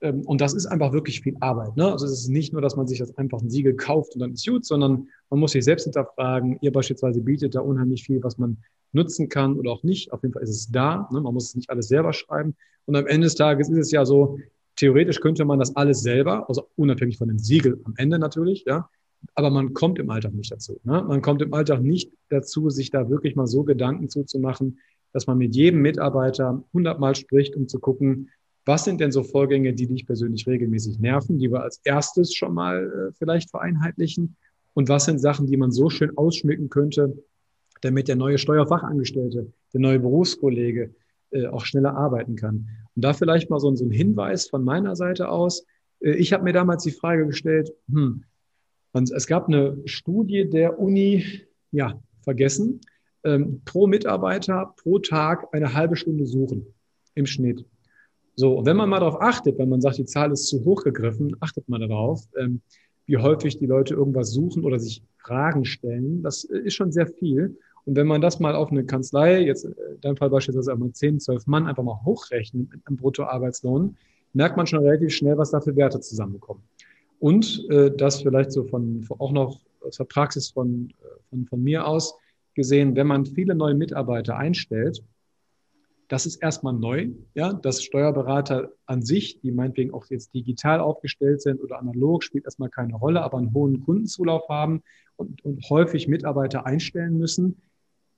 Ähm, 0.00 0.22
und 0.22 0.40
das 0.40 0.54
ist 0.54 0.64
einfach 0.64 0.94
wirklich 0.94 1.20
viel 1.20 1.36
Arbeit. 1.40 1.76
Ne? 1.76 1.92
Also 1.92 2.06
es 2.06 2.12
ist 2.12 2.28
nicht 2.28 2.54
nur, 2.54 2.62
dass 2.62 2.74
man 2.74 2.86
sich 2.86 3.00
das 3.00 3.18
einfach 3.18 3.42
ein 3.42 3.50
Siegel 3.50 3.76
kauft 3.76 4.14
und 4.14 4.20
dann 4.20 4.32
ist 4.32 4.46
gut, 4.46 4.64
sondern 4.64 5.08
man 5.28 5.40
muss 5.40 5.52
sich 5.52 5.64
selbst 5.64 5.84
hinterfragen. 5.84 6.56
Ihr 6.62 6.72
beispielsweise 6.72 7.20
bietet 7.20 7.54
da 7.54 7.60
unheimlich 7.60 8.04
viel, 8.04 8.22
was 8.22 8.38
man 8.38 8.56
nutzen 8.92 9.28
kann 9.28 9.54
oder 9.54 9.70
auch 9.70 9.82
nicht. 9.82 10.12
Auf 10.12 10.22
jeden 10.22 10.32
Fall 10.32 10.42
ist 10.42 10.50
es 10.50 10.70
da. 10.70 11.08
Ne? 11.12 11.20
Man 11.20 11.34
muss 11.34 11.48
es 11.48 11.54
nicht 11.56 11.70
alles 11.70 11.88
selber 11.88 12.12
schreiben. 12.12 12.54
Und 12.86 12.96
am 12.96 13.06
Ende 13.06 13.26
des 13.26 13.34
Tages 13.34 13.68
ist 13.68 13.78
es 13.78 13.90
ja 13.90 14.04
so, 14.04 14.38
theoretisch 14.76 15.20
könnte 15.20 15.44
man 15.44 15.58
das 15.58 15.76
alles 15.76 16.00
selber, 16.00 16.48
also 16.48 16.68
unabhängig 16.76 17.18
von 17.18 17.28
dem 17.28 17.38
Siegel 17.38 17.80
am 17.84 17.94
Ende 17.96 18.18
natürlich, 18.18 18.64
ja. 18.66 18.88
Aber 19.34 19.50
man 19.50 19.74
kommt 19.74 19.98
im 19.98 20.10
Alltag 20.10 20.32
nicht 20.32 20.52
dazu. 20.52 20.80
Ne? 20.84 21.04
Man 21.06 21.22
kommt 21.22 21.42
im 21.42 21.52
Alltag 21.52 21.82
nicht 21.82 22.12
dazu, 22.28 22.70
sich 22.70 22.90
da 22.90 23.10
wirklich 23.10 23.34
mal 23.34 23.48
so 23.48 23.64
Gedanken 23.64 24.08
zuzumachen, 24.08 24.78
dass 25.12 25.26
man 25.26 25.38
mit 25.38 25.56
jedem 25.56 25.82
Mitarbeiter 25.82 26.62
hundertmal 26.72 27.16
spricht, 27.16 27.56
um 27.56 27.66
zu 27.66 27.80
gucken, 27.80 28.30
was 28.64 28.84
sind 28.84 29.00
denn 29.00 29.10
so 29.10 29.22
Vorgänge, 29.22 29.72
die 29.72 29.86
dich 29.86 30.06
persönlich 30.06 30.46
regelmäßig 30.46 30.98
nerven, 30.98 31.38
die 31.38 31.50
wir 31.50 31.62
als 31.62 31.80
erstes 31.84 32.34
schon 32.34 32.54
mal 32.54 32.84
äh, 32.84 33.12
vielleicht 33.18 33.50
vereinheitlichen? 33.50 34.36
Und 34.74 34.88
was 34.88 35.06
sind 35.06 35.18
Sachen, 35.18 35.46
die 35.46 35.56
man 35.56 35.72
so 35.72 35.90
schön 35.90 36.16
ausschmücken 36.16 36.68
könnte, 36.68 37.16
damit 37.80 38.08
der 38.08 38.16
neue 38.16 38.38
Steuerfachangestellte, 38.38 39.52
der 39.72 39.80
neue 39.80 39.98
Berufskollege 39.98 40.94
äh, 41.30 41.46
auch 41.46 41.64
schneller 41.64 41.96
arbeiten 41.96 42.36
kann? 42.36 42.68
Und 42.94 43.04
da 43.04 43.12
vielleicht 43.12 43.50
mal 43.50 43.60
so, 43.60 43.74
so 43.74 43.84
ein 43.84 43.90
Hinweis 43.90 44.48
von 44.48 44.64
meiner 44.64 44.96
Seite 44.96 45.28
aus. 45.28 45.64
Äh, 46.00 46.12
ich 46.12 46.32
habe 46.32 46.44
mir 46.44 46.52
damals 46.52 46.84
die 46.84 46.90
Frage 46.90 47.26
gestellt, 47.26 47.72
hm, 47.90 48.24
es 49.14 49.26
gab 49.26 49.48
eine 49.48 49.76
Studie 49.84 50.48
der 50.48 50.78
Uni, 50.80 51.24
ja, 51.70 52.00
vergessen, 52.22 52.80
ähm, 53.24 53.62
pro 53.64 53.86
Mitarbeiter 53.86 54.74
pro 54.76 54.98
Tag 54.98 55.48
eine 55.52 55.74
halbe 55.74 55.96
Stunde 55.96 56.26
suchen 56.26 56.66
im 57.14 57.26
Schnitt. 57.26 57.64
So, 58.36 58.64
wenn 58.64 58.76
man 58.76 58.88
mal 58.88 59.00
darauf 59.00 59.20
achtet, 59.20 59.58
wenn 59.58 59.68
man 59.68 59.80
sagt, 59.80 59.98
die 59.98 60.04
Zahl 60.04 60.30
ist 60.30 60.46
zu 60.46 60.64
hoch 60.64 60.84
gegriffen, 60.84 61.36
achtet 61.40 61.68
man 61.68 61.80
darauf, 61.80 62.22
ähm, 62.38 62.62
wie 63.08 63.16
häufig 63.16 63.56
die 63.58 63.66
Leute 63.66 63.94
irgendwas 63.94 64.30
suchen 64.30 64.64
oder 64.64 64.78
sich 64.78 65.02
Fragen 65.16 65.64
stellen. 65.64 66.22
Das 66.22 66.44
ist 66.44 66.74
schon 66.74 66.92
sehr 66.92 67.06
viel. 67.06 67.58
Und 67.86 67.96
wenn 67.96 68.06
man 68.06 68.20
das 68.20 68.38
mal 68.38 68.54
auf 68.54 68.70
eine 68.70 68.84
Kanzlei, 68.84 69.40
jetzt 69.40 69.64
in 69.64 69.74
deinem 70.02 70.16
Fall 70.18 70.28
beispielsweise 70.28 70.72
einmal 70.72 70.92
10, 70.92 71.18
12 71.18 71.46
Mann, 71.46 71.66
einfach 71.66 71.82
mal 71.82 71.98
hochrechnet 72.04 72.70
mit 72.70 72.86
einem 72.86 72.98
Bruttoarbeitslohn, 72.98 73.96
merkt 74.34 74.58
man 74.58 74.66
schon 74.66 74.84
relativ 74.84 75.14
schnell, 75.14 75.38
was 75.38 75.52
da 75.52 75.60
für 75.60 75.74
Werte 75.74 76.00
zusammenkommen. 76.00 76.62
Und 77.18 77.66
äh, 77.70 77.90
das 77.90 78.20
vielleicht 78.20 78.52
so 78.52 78.64
von, 78.64 79.06
auch 79.18 79.32
noch 79.32 79.58
aus 79.80 79.96
der 79.96 80.04
Praxis 80.04 80.50
von, 80.50 80.90
äh, 81.00 81.04
von, 81.30 81.46
von 81.46 81.64
mir 81.64 81.86
aus 81.86 82.14
gesehen, 82.54 82.94
wenn 82.94 83.06
man 83.06 83.24
viele 83.24 83.54
neue 83.54 83.74
Mitarbeiter 83.74 84.36
einstellt, 84.36 85.02
das 86.08 86.24
ist 86.24 86.36
erstmal 86.36 86.72
neu, 86.72 87.10
ja, 87.34 87.52
dass 87.52 87.82
Steuerberater 87.82 88.72
an 88.86 89.02
sich, 89.02 89.40
die 89.40 89.52
meinetwegen 89.52 89.92
auch 89.92 90.06
jetzt 90.08 90.34
digital 90.34 90.80
aufgestellt 90.80 91.42
sind 91.42 91.60
oder 91.62 91.78
analog, 91.78 92.24
spielt 92.24 92.44
erstmal 92.44 92.70
keine 92.70 92.96
Rolle, 92.96 93.22
aber 93.22 93.38
einen 93.38 93.52
hohen 93.52 93.84
Kundenzulauf 93.84 94.48
haben 94.48 94.82
und, 95.16 95.44
und 95.44 95.68
häufig 95.68 96.08
Mitarbeiter 96.08 96.64
einstellen 96.64 97.18
müssen, 97.18 97.60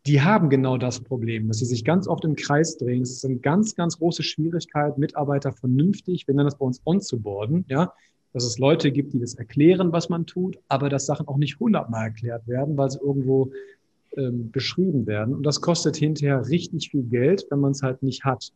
die 0.07 0.23
haben 0.23 0.49
genau 0.49 0.79
das 0.79 1.01
Problem, 1.01 1.49
dass 1.49 1.59
sie 1.59 1.67
sich 1.67 1.85
ganz 1.85 2.09
oft 2.09 2.25
im 2.25 2.35
Kreis 2.35 2.79
drehen. 2.79 3.03
Es 3.03 3.11
ist 3.11 3.25
eine 3.25 3.37
ganz, 3.37 3.75
ganz 3.75 3.99
große 3.99 4.23
Schwierigkeit, 4.23 4.97
Mitarbeiter 4.97 5.53
vernünftig, 5.53 6.27
wir 6.27 6.35
nennen 6.35 6.47
das 6.47 6.59
bei 6.59 6.65
uns 6.65 6.81
on-zu-boarden, 6.87 7.67
ja, 7.69 7.93
dass 8.33 8.45
es 8.45 8.59
Leute 8.59 8.93
gibt, 8.93 9.13
die 9.13 9.19
das 9.19 9.35
erklären, 9.35 9.93
was 9.93 10.09
man 10.09 10.25
tut, 10.25 10.59
aber 10.69 10.89
dass 10.89 11.07
Sachen 11.07 11.27
auch 11.27 11.37
nicht 11.37 11.59
hundertmal 11.59 12.05
erklärt 12.05 12.47
werden, 12.47 12.77
weil 12.77 12.91
sie 12.91 13.01
irgendwo 13.01 13.51
ähm, 14.17 14.51
beschrieben 14.51 15.07
werden. 15.07 15.35
Und 15.35 15.45
das 15.45 15.61
kostet 15.61 15.97
hinterher 15.97 16.49
richtig 16.49 16.91
viel 16.91 17.05
Geld, 17.05 17.47
wenn 17.51 17.61
man 17.61 17.73
es 17.73 17.83
halt 17.83 18.03
nicht 18.03 18.25
hat. 18.25 18.53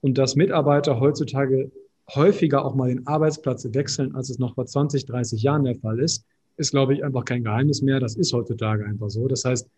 Und 0.00 0.18
dass 0.18 0.36
Mitarbeiter 0.36 1.00
heutzutage 1.00 1.70
häufiger 2.14 2.64
auch 2.64 2.74
mal 2.74 2.88
den 2.88 3.06
Arbeitsplatz 3.06 3.68
wechseln, 3.72 4.14
als 4.14 4.30
es 4.30 4.38
noch 4.38 4.54
vor 4.54 4.66
20, 4.66 5.06
30 5.06 5.42
Jahren 5.42 5.64
der 5.64 5.76
Fall 5.76 5.98
ist, 5.98 6.24
ist, 6.56 6.70
glaube 6.70 6.94
ich, 6.94 7.04
einfach 7.04 7.24
kein 7.24 7.44
Geheimnis 7.44 7.82
mehr. 7.82 8.00
Das 8.00 8.16
ist 8.16 8.32
heutzutage 8.32 8.84
einfach 8.84 9.10
so. 9.10 9.28
Das 9.28 9.44
heißt, 9.44 9.68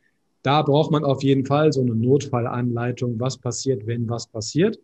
da 0.42 0.62
braucht 0.62 0.92
man 0.92 1.04
auf 1.04 1.22
jeden 1.22 1.44
Fall 1.44 1.72
so 1.72 1.80
eine 1.80 1.94
Notfallanleitung, 1.94 3.18
was 3.18 3.38
passiert, 3.38 3.86
wenn 3.86 4.08
was 4.08 4.26
passiert. 4.26 4.78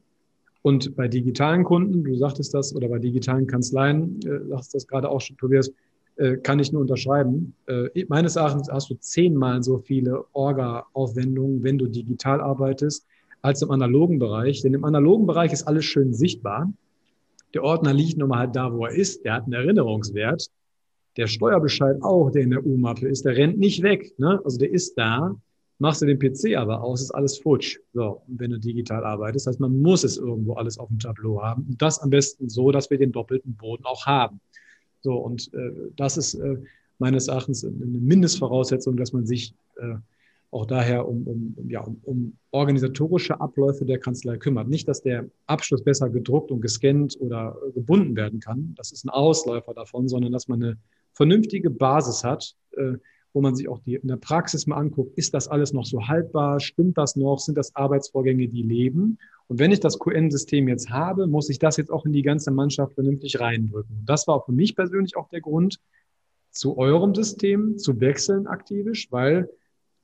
Und 0.63 0.97
bei 0.97 1.09
digitalen 1.09 1.63
Kunden, 1.63 2.03
du 2.05 2.17
sagtest 2.17 2.55
das, 2.55 2.75
oder 2.75 2.89
bei 2.89 2.99
digitalen 2.99 3.47
Kanzleien, 3.47 4.19
äh, 4.25 4.49
sagst 4.49 4.75
das 4.75 4.87
gerade 4.87 5.09
auch 5.09 5.21
schon, 5.21 5.37
Tobias, 5.37 5.71
kann 6.43 6.59
ich 6.59 6.73
nur 6.73 6.83
unterschreiben. 6.83 7.55
Äh, 7.67 8.05
meines 8.09 8.37
Erachtens 8.37 8.69
hast 8.71 8.91
du 8.91 8.95
zehnmal 8.95 9.63
so 9.63 9.79
viele 9.79 10.25
Orga-Aufwendungen, 10.33 11.63
wenn 11.63 11.79
du 11.79 11.87
digital 11.87 12.41
arbeitest, 12.41 13.07
als 13.43 13.63
im 13.63 13.71
analogen 13.71 14.19
Bereich. 14.19 14.63
Denn 14.63 14.75
im 14.75 14.85
analogen 14.85 15.27
Bereich 15.27 15.53
ist 15.53 15.65
alles 15.65 15.85
schön 15.85 16.15
sichtbar. 16.15 16.73
Der 17.53 17.63
Ordner 17.63 17.93
liegt 17.93 18.17
nun 18.17 18.29
mal 18.29 18.39
halt 18.39 18.57
da, 18.57 18.73
wo 18.73 18.87
er 18.87 18.95
ist. 18.95 19.25
Der 19.25 19.35
hat 19.35 19.45
einen 19.45 19.53
Erinnerungswert. 19.55 20.51
Der 21.17 21.27
Steuerbescheid 21.27 22.03
auch, 22.03 22.31
der 22.31 22.43
in 22.43 22.51
der 22.51 22.67
U-Mappe 22.67 23.07
ist, 23.09 23.25
der 23.25 23.37
rennt 23.37 23.59
nicht 23.59 23.83
weg. 23.83 24.13
Ne? 24.19 24.41
Also 24.45 24.59
der 24.59 24.71
ist 24.71 24.95
da. 24.97 25.37
Machst 25.79 26.03
du 26.03 26.07
den 26.07 26.19
PC 26.19 26.57
aber 26.57 26.83
aus, 26.83 27.03
ist 27.03 27.11
alles 27.11 27.39
futsch. 27.39 27.79
So, 27.93 28.23
wenn 28.29 28.51
du 28.51 28.59
digital 28.59 29.05
arbeitest. 29.05 29.47
Heißt, 29.47 29.61
man 29.61 29.81
muss 29.83 30.05
es 30.05 30.17
irgendwo 30.17 30.55
alles 30.55 30.79
auf 30.79 30.89
dem 30.89 30.99
Tableau 30.99 31.43
haben. 31.43 31.67
Und 31.69 31.83
das 31.83 31.99
am 31.99 32.11
besten 32.11 32.49
so, 32.49 32.71
dass 32.71 32.91
wir 32.91 32.99
den 32.99 33.13
doppelten 33.13 33.55
Boden 33.57 33.85
auch 33.85 34.07
haben. 34.07 34.41
So, 35.05 35.17
und 35.17 35.53
äh, 35.53 35.71
das 35.97 36.17
ist 36.17 36.35
äh, 36.35 36.57
meines 36.99 37.29
Erachtens 37.29 37.63
eine 37.63 37.75
Mindestvoraussetzung, 37.75 38.97
dass 38.97 39.13
man 39.13 39.27
sich 39.27 39.55
äh, 39.77 39.97
auch 40.51 40.65
daher 40.65 41.07
um, 41.07 41.27
um, 41.27 41.69
ja, 41.69 41.81
um, 41.81 42.01
um 42.05 42.39
organisatorische 42.53 43.39
Abläufe 43.39 43.85
der 43.85 43.99
Kanzlei 43.99 44.39
kümmert. 44.39 44.69
Nicht, 44.69 44.89
dass 44.89 45.03
der 45.03 45.29
Abschluss 45.47 45.85
besser 45.85 46.09
gedruckt 46.09 46.51
und 46.51 46.63
gescannt 46.63 47.21
oder 47.21 47.59
gebunden 47.75 48.17
werden 48.17 48.41
kann. 48.41 48.73
Das 48.79 48.93
ist 48.93 49.05
ein 49.05 49.11
Ausläufer 49.11 49.75
davon, 49.75 50.09
sondern 50.09 50.33
dass 50.33 50.49
man 50.49 50.63
eine 50.63 50.79
vernünftige 51.13 51.69
Basis 51.69 52.25
hat, 52.25 52.57
äh, 52.77 52.95
wo 53.35 53.43
man 53.43 53.55
sich 53.57 53.69
auch 53.69 53.81
die, 53.81 53.97
in 53.97 54.09
der 54.09 54.17
Praxis 54.17 54.67
mal 54.67 54.77
anguckt, 54.77 55.19
ist 55.19 55.35
das 55.35 55.49
alles 55.49 55.75
noch 55.75 55.85
so 55.85 56.07
haltbar? 56.09 56.61
Stimmt 56.61 56.97
das 56.97 57.15
noch? 57.17 57.41
Sind 57.41 57.59
das 57.59 57.77
Arbeitsvorgänge, 57.77 58.49
die 58.49 58.63
leben? 58.63 59.19
Und 59.49 59.59
wenn 59.59 59.73
ich 59.73 59.81
das 59.81 59.99
QN-System 59.99 60.69
jetzt 60.69 60.91
habe, 60.91 61.27
muss 61.27 61.51
ich 61.51 61.59
das 61.59 61.77
jetzt 61.77 61.91
auch 61.91 62.07
in 62.07 62.13
die 62.13 62.23
ganze 62.23 62.51
Mannschaft 62.51 62.95
vernünftig 62.95 63.41
reindrücken. 63.41 63.99
Und 63.99 64.09
das 64.09 64.27
war 64.27 64.43
für 64.45 64.53
mich 64.53 64.75
persönlich 64.75 65.17
auch 65.17 65.29
der 65.29 65.41
Grund, 65.41 65.79
zu 66.51 66.79
eurem 66.79 67.15
System 67.15 67.79
zu 67.79 68.01
wechseln 68.01 68.47
aktivisch, 68.47 69.11
weil 69.11 69.51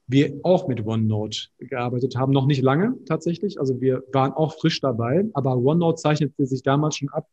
wir 0.09 0.41
auch 0.43 0.67
mit 0.67 0.85
OneNote 0.85 1.49
gearbeitet 1.59 2.17
haben. 2.17 2.33
Noch 2.33 2.47
nicht 2.47 2.63
lange 2.63 2.97
tatsächlich. 3.07 3.61
Also 3.61 3.81
wir 3.81 4.03
waren 4.13 4.33
auch 4.33 4.59
frisch 4.59 4.81
dabei, 4.81 5.25
aber 5.33 5.57
OneNote 5.57 6.03
zeichnete 6.03 6.45
sich 6.47 6.63
damals 6.63 6.97
schon 6.97 7.09
ab, 7.11 7.29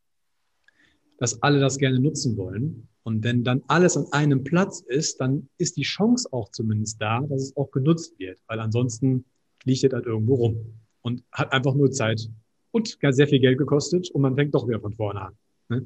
dass 1.18 1.42
alle 1.42 1.60
das 1.60 1.80
gerne 1.80 2.00
nutzen 2.00 2.38
wollen. 2.38 2.88
Und 3.02 3.24
wenn 3.24 3.44
dann 3.44 3.64
alles 3.68 3.98
an 3.98 4.06
einem 4.12 4.44
Platz 4.44 4.82
ist, 4.82 5.20
dann 5.20 5.50
ist 5.58 5.78
die 5.78 5.82
Chance 5.82 6.32
auch 6.32 6.50
zumindest 6.50 7.02
da, 7.02 7.22
dass 7.22 7.42
es 7.42 7.58
auch 7.58 7.72
genutzt 7.72 8.20
wird, 8.20 8.40
weil 8.48 8.60
ansonsten 8.60 9.26
liegt 9.64 9.84
es 9.84 9.92
halt 9.92 10.06
irgendwo 10.06 10.36
rum 10.36 10.78
und 11.08 11.24
hat 11.32 11.54
einfach 11.54 11.74
nur 11.74 11.90
Zeit 11.92 12.30
und 12.72 12.98
sehr 13.02 13.28
viel 13.28 13.40
Geld 13.40 13.58
gekostet 13.58 14.12
und 14.12 14.22
man 14.22 14.36
fängt 14.36 14.54
doch 14.54 14.68
wieder 14.68 14.80
von 14.80 14.94
vorne 14.94 15.22
an. 15.22 15.38
Ne? 15.70 15.86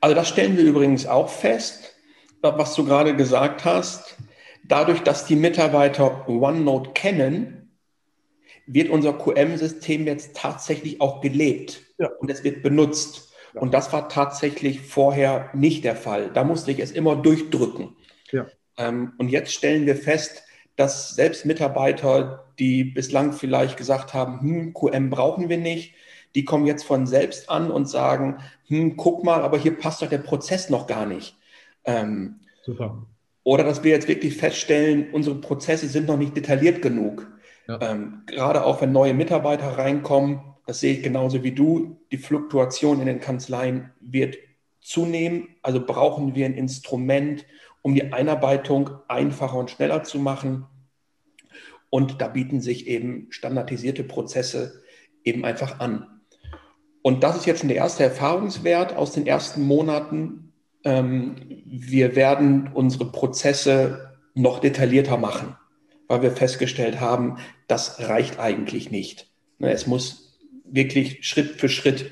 Also 0.00 0.14
das 0.14 0.28
stellen 0.28 0.56
wir 0.56 0.64
übrigens 0.64 1.06
auch 1.06 1.30
fest, 1.30 1.94
was 2.42 2.74
du 2.74 2.84
gerade 2.84 3.16
gesagt 3.16 3.64
hast. 3.64 4.16
Dadurch, 4.68 5.00
dass 5.00 5.24
die 5.26 5.34
Mitarbeiter 5.36 6.28
OneNote 6.28 6.90
kennen, 6.92 7.70
wird 8.66 8.90
unser 8.90 9.14
QM-System 9.14 10.06
jetzt 10.06 10.36
tatsächlich 10.36 11.00
auch 11.00 11.20
gelebt 11.22 11.82
ja. 11.98 12.10
und 12.18 12.30
es 12.30 12.44
wird 12.44 12.62
benutzt. 12.62 13.32
Ja. 13.54 13.62
Und 13.62 13.72
das 13.72 13.92
war 13.92 14.08
tatsächlich 14.10 14.82
vorher 14.82 15.50
nicht 15.54 15.84
der 15.84 15.96
Fall. 15.96 16.30
Da 16.32 16.44
musste 16.44 16.70
ich 16.70 16.80
es 16.80 16.92
immer 16.92 17.16
durchdrücken. 17.16 17.96
Ja. 18.30 18.46
Ähm, 18.76 19.12
und 19.18 19.28
jetzt 19.28 19.52
stellen 19.52 19.86
wir 19.86 19.96
fest, 19.96 20.42
dass 20.76 21.14
selbst 21.14 21.46
Mitarbeiter, 21.46 22.43
die 22.58 22.84
bislang 22.84 23.32
vielleicht 23.32 23.76
gesagt 23.76 24.14
haben, 24.14 24.40
hm, 24.40 24.74
QM 24.74 25.10
brauchen 25.10 25.48
wir 25.48 25.58
nicht, 25.58 25.94
die 26.34 26.44
kommen 26.44 26.66
jetzt 26.66 26.84
von 26.84 27.06
selbst 27.06 27.48
an 27.48 27.70
und 27.70 27.88
sagen, 27.88 28.38
hm, 28.66 28.96
guck 28.96 29.24
mal, 29.24 29.42
aber 29.42 29.58
hier 29.58 29.78
passt 29.78 30.02
doch 30.02 30.08
der 30.08 30.18
Prozess 30.18 30.70
noch 30.70 30.86
gar 30.86 31.06
nicht. 31.06 31.36
Ähm, 31.84 32.40
Super. 32.62 33.06
Oder 33.44 33.64
dass 33.64 33.84
wir 33.84 33.90
jetzt 33.90 34.08
wirklich 34.08 34.36
feststellen, 34.36 35.08
unsere 35.12 35.36
Prozesse 35.36 35.86
sind 35.88 36.08
noch 36.08 36.16
nicht 36.16 36.36
detailliert 36.36 36.80
genug. 36.80 37.30
Ja. 37.68 37.78
Ähm, 37.80 38.22
gerade 38.26 38.64
auch 38.64 38.80
wenn 38.80 38.92
neue 38.92 39.14
Mitarbeiter 39.14 39.78
reinkommen, 39.78 40.40
das 40.66 40.80
sehe 40.80 40.94
ich 40.94 41.02
genauso 41.02 41.42
wie 41.42 41.52
du, 41.52 42.00
die 42.10 42.18
Fluktuation 42.18 43.00
in 43.00 43.06
den 43.06 43.20
Kanzleien 43.20 43.90
wird 44.00 44.36
zunehmen. 44.80 45.48
Also 45.62 45.84
brauchen 45.84 46.34
wir 46.34 46.46
ein 46.46 46.54
Instrument, 46.54 47.44
um 47.82 47.94
die 47.94 48.12
Einarbeitung 48.12 48.90
einfacher 49.08 49.58
und 49.58 49.70
schneller 49.70 50.04
zu 50.04 50.18
machen. 50.18 50.66
Und 51.94 52.20
da 52.20 52.26
bieten 52.26 52.60
sich 52.60 52.88
eben 52.88 53.28
standardisierte 53.30 54.02
Prozesse 54.02 54.82
eben 55.22 55.44
einfach 55.44 55.78
an. 55.78 56.22
Und 57.02 57.22
das 57.22 57.36
ist 57.36 57.46
jetzt 57.46 57.60
schon 57.60 57.68
der 57.68 57.76
erste 57.76 58.02
Erfahrungswert 58.02 58.96
aus 58.96 59.12
den 59.12 59.28
ersten 59.28 59.62
Monaten. 59.62 60.52
Ähm, 60.82 61.36
wir 61.64 62.16
werden 62.16 62.68
unsere 62.74 63.12
Prozesse 63.12 64.12
noch 64.34 64.58
detaillierter 64.58 65.18
machen, 65.18 65.54
weil 66.08 66.22
wir 66.22 66.32
festgestellt 66.32 66.98
haben, 66.98 67.38
das 67.68 68.00
reicht 68.00 68.40
eigentlich 68.40 68.90
nicht. 68.90 69.30
Ne, 69.60 69.70
es 69.70 69.86
muss 69.86 70.40
wirklich 70.64 71.24
Schritt 71.24 71.60
für 71.60 71.68
Schritt 71.68 72.10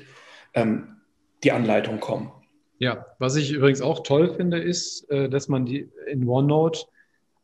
ähm, 0.53 0.95
die 1.43 1.51
Anleitung 1.51 1.99
kommen. 1.99 2.31
Ja, 2.79 3.05
was 3.19 3.35
ich 3.35 3.51
übrigens 3.51 3.81
auch 3.81 4.01
toll 4.03 4.33
finde, 4.33 4.59
ist, 4.59 5.11
äh, 5.11 5.27
dass 5.27 5.49
man 5.49 5.65
die 5.65 5.89
in 6.07 6.25
OneNote, 6.25 6.85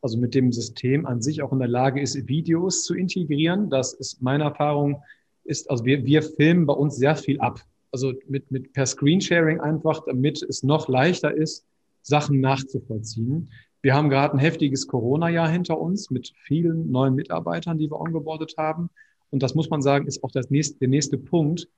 also 0.02 0.18
mit 0.18 0.34
dem 0.34 0.52
System 0.52 1.06
an 1.06 1.20
sich 1.20 1.42
auch 1.42 1.52
in 1.52 1.58
der 1.58 1.68
Lage 1.68 2.00
ist, 2.00 2.28
Videos 2.28 2.84
zu 2.84 2.94
integrieren. 2.94 3.70
Das 3.70 3.92
ist 3.92 4.22
meine 4.22 4.44
Erfahrung, 4.44 5.02
ist, 5.44 5.70
also 5.70 5.84
wir, 5.84 6.04
wir 6.04 6.22
filmen 6.22 6.66
bei 6.66 6.74
uns 6.74 6.96
sehr 6.96 7.16
viel 7.16 7.40
ab. 7.40 7.60
Also 7.92 8.12
mit, 8.28 8.50
mit 8.50 8.72
per 8.72 8.86
Screensharing 8.86 9.60
einfach, 9.60 10.04
damit 10.06 10.42
es 10.42 10.62
noch 10.62 10.88
leichter 10.88 11.34
ist, 11.34 11.66
Sachen 12.02 12.40
nachzuvollziehen. 12.40 13.50
Wir 13.82 13.94
haben 13.94 14.10
gerade 14.10 14.34
ein 14.34 14.40
heftiges 14.40 14.86
Corona-Jahr 14.86 15.48
hinter 15.48 15.80
uns 15.80 16.10
mit 16.10 16.32
vielen 16.44 16.90
neuen 16.90 17.14
Mitarbeitern, 17.14 17.78
die 17.78 17.90
wir 17.90 17.98
ongeboardet 17.98 18.54
haben. 18.58 18.90
Und 19.30 19.42
das 19.42 19.54
muss 19.54 19.70
man 19.70 19.82
sagen, 19.82 20.06
ist 20.06 20.22
auch 20.22 20.32
das 20.32 20.50
nächste, 20.50 20.78
der 20.78 20.88
nächste 20.88 21.18
Punkt. 21.18 21.68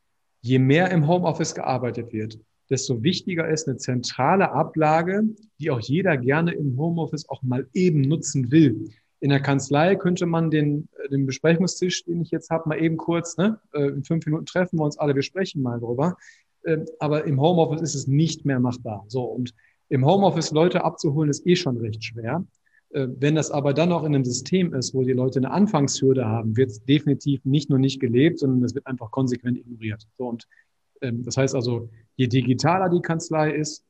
Je 0.41 0.59
mehr 0.59 0.91
im 0.91 1.07
Homeoffice 1.07 1.55
gearbeitet 1.55 2.13
wird, 2.13 2.39
desto 2.73 3.03
wichtiger 3.03 3.49
ist 3.49 3.69
eine 3.69 3.77
zentrale 3.77 4.51
Ablage, 4.51 5.25
die 5.61 5.71
auch 5.71 5.81
jeder 5.81 6.17
gerne 6.17 6.53
im 6.53 6.77
Homeoffice 6.79 7.29
auch 7.29 7.43
mal 7.43 7.69
eben 7.75 8.01
nutzen 8.01 8.51
will. 8.51 8.89
In 9.21 9.29
der 9.29 9.41
Kanzlei 9.41 9.95
könnte 9.95 10.27
man 10.27 10.51
den, 10.51 10.89
äh, 11.05 11.11
den 11.11 11.27
Besprechungstisch, 11.27 12.05
den 12.05 12.23
ich 12.23 12.31
jetzt 12.31 12.51
habe, 12.51 12.69
mal 12.69 12.83
eben 12.83 12.97
kurz, 12.97 13.37
ne, 13.37 13.61
äh, 13.75 13.89
in 13.89 14.03
fünf 14.05 14.25
Minuten 14.27 14.47
treffen 14.47 14.79
wir 14.79 14.85
uns 14.85 14.99
alle, 14.99 15.15
wir 15.15 15.23
sprechen 15.23 15.63
mal 15.63 15.79
drüber. 15.79 16.17
Ähm, 16.65 16.87
aber 16.99 17.25
im 17.25 17.41
Homeoffice 17.41 17.83
ist 17.83 17.95
es 17.95 18.07
nicht 18.07 18.45
mehr 18.47 18.59
machbar. 18.59 19.05
So, 19.09 19.23
und 19.23 19.55
im 19.91 20.07
Homeoffice 20.07 20.51
Leute 20.53 20.83
abzuholen, 20.83 21.31
ist 21.31 21.47
eh 21.47 21.57
schon 21.57 21.77
recht 21.77 22.03
schwer. 22.03 22.45
Äh, 22.91 23.09
wenn 23.19 23.35
das 23.35 23.51
aber 23.51 23.75
dann 23.75 23.91
noch 23.91 24.05
in 24.05 24.15
einem 24.15 24.25
System 24.25 24.73
ist, 24.73 24.95
wo 24.95 25.03
die 25.03 25.13
Leute 25.13 25.39
eine 25.41 25.51
Anfangshürde 25.51 26.25
haben, 26.25 26.57
wird 26.57 26.71
es 26.71 26.83
definitiv 26.85 27.45
nicht 27.45 27.69
nur 27.69 27.79
nicht 27.79 28.01
gelebt, 28.01 28.39
sondern 28.39 28.65
es 28.65 28.75
wird 28.75 28.87
einfach 28.87 29.11
konsequent 29.11 29.59
ignoriert. 29.59 30.09
So, 30.17 30.29
und 30.29 30.49
ähm, 31.03 31.23
das 31.23 31.37
heißt 31.37 31.55
also, 31.55 31.91
je 32.17 32.27
digitaler 32.27 32.89
die 32.89 33.01
Kanzlei 33.01 33.53
ist, 33.53 33.85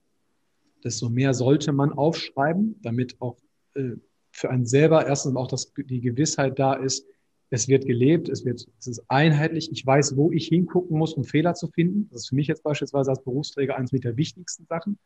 desto 0.85 1.09
mehr 1.09 1.35
sollte 1.35 1.73
man 1.73 1.93
aufschreiben, 1.93 2.77
damit 2.83 3.21
auch 3.21 3.37
äh, 3.75 3.97
für 4.31 4.51
einen 4.51 4.67
selber 4.67 5.07
erstens 5.07 5.37
auch, 5.37 5.47
dass 5.47 5.73
die 5.77 6.01
Gewissheit 6.01 6.59
da 6.59 6.75
ist, 6.75 7.07
es 7.51 7.69
wird 7.69 7.85
gelebt, 7.85 8.31
es 8.31 8.47
wird, 8.47 8.67
es 8.79 8.87
ist 8.87 9.05
einheitlich. 9.09 9.71
Ich 9.71 9.85
weiß, 9.85 10.17
wo 10.17 10.33
ich 10.33 10.49
hingucken 10.49 10.97
muss, 10.97 11.13
um 11.13 11.23
Fehler 11.23 11.53
zu 11.53 11.69
finden. 11.69 12.09
Das 12.11 12.23
ist 12.23 12.29
für 12.31 12.35
mich 12.35 12.47
jetzt 12.47 12.63
beispielsweise 12.63 13.11
als 13.11 13.23
Berufsträger 13.23 13.77
eines 13.77 13.93
mit 13.93 14.05
der 14.05 14.17
wichtigsten 14.17 14.65
Sachen. 14.65 14.99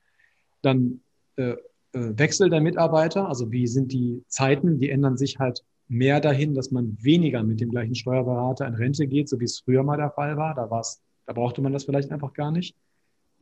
Dann 0.62 1.00
äh, 1.34 1.50
äh, 1.50 1.56
Wechsel 1.92 2.48
der 2.48 2.60
Mitarbeiter, 2.60 3.28
also 3.28 3.50
wie 3.50 3.66
sind 3.66 3.90
die 3.90 4.22
Zeiten, 4.28 4.78
die 4.78 4.90
ändern 4.90 5.16
sich 5.16 5.40
halt 5.40 5.64
mehr 5.88 6.20
dahin, 6.20 6.54
dass 6.54 6.70
man 6.70 6.96
weniger 7.00 7.42
mit 7.42 7.60
dem 7.60 7.70
gleichen 7.70 7.96
Steuerberater 7.96 8.66
in 8.66 8.74
Rente 8.74 9.08
geht, 9.08 9.28
so 9.28 9.40
wie 9.40 9.44
es 9.44 9.58
früher 9.58 9.82
mal 9.82 9.96
der 9.96 10.10
Fall 10.10 10.36
war. 10.36 10.54
Da 10.54 10.70
war's, 10.70 11.02
da 11.26 11.32
brauchte 11.32 11.62
man 11.62 11.72
das 11.72 11.84
vielleicht 11.84 12.12
einfach 12.12 12.32
gar 12.32 12.52
nicht. 12.52 12.76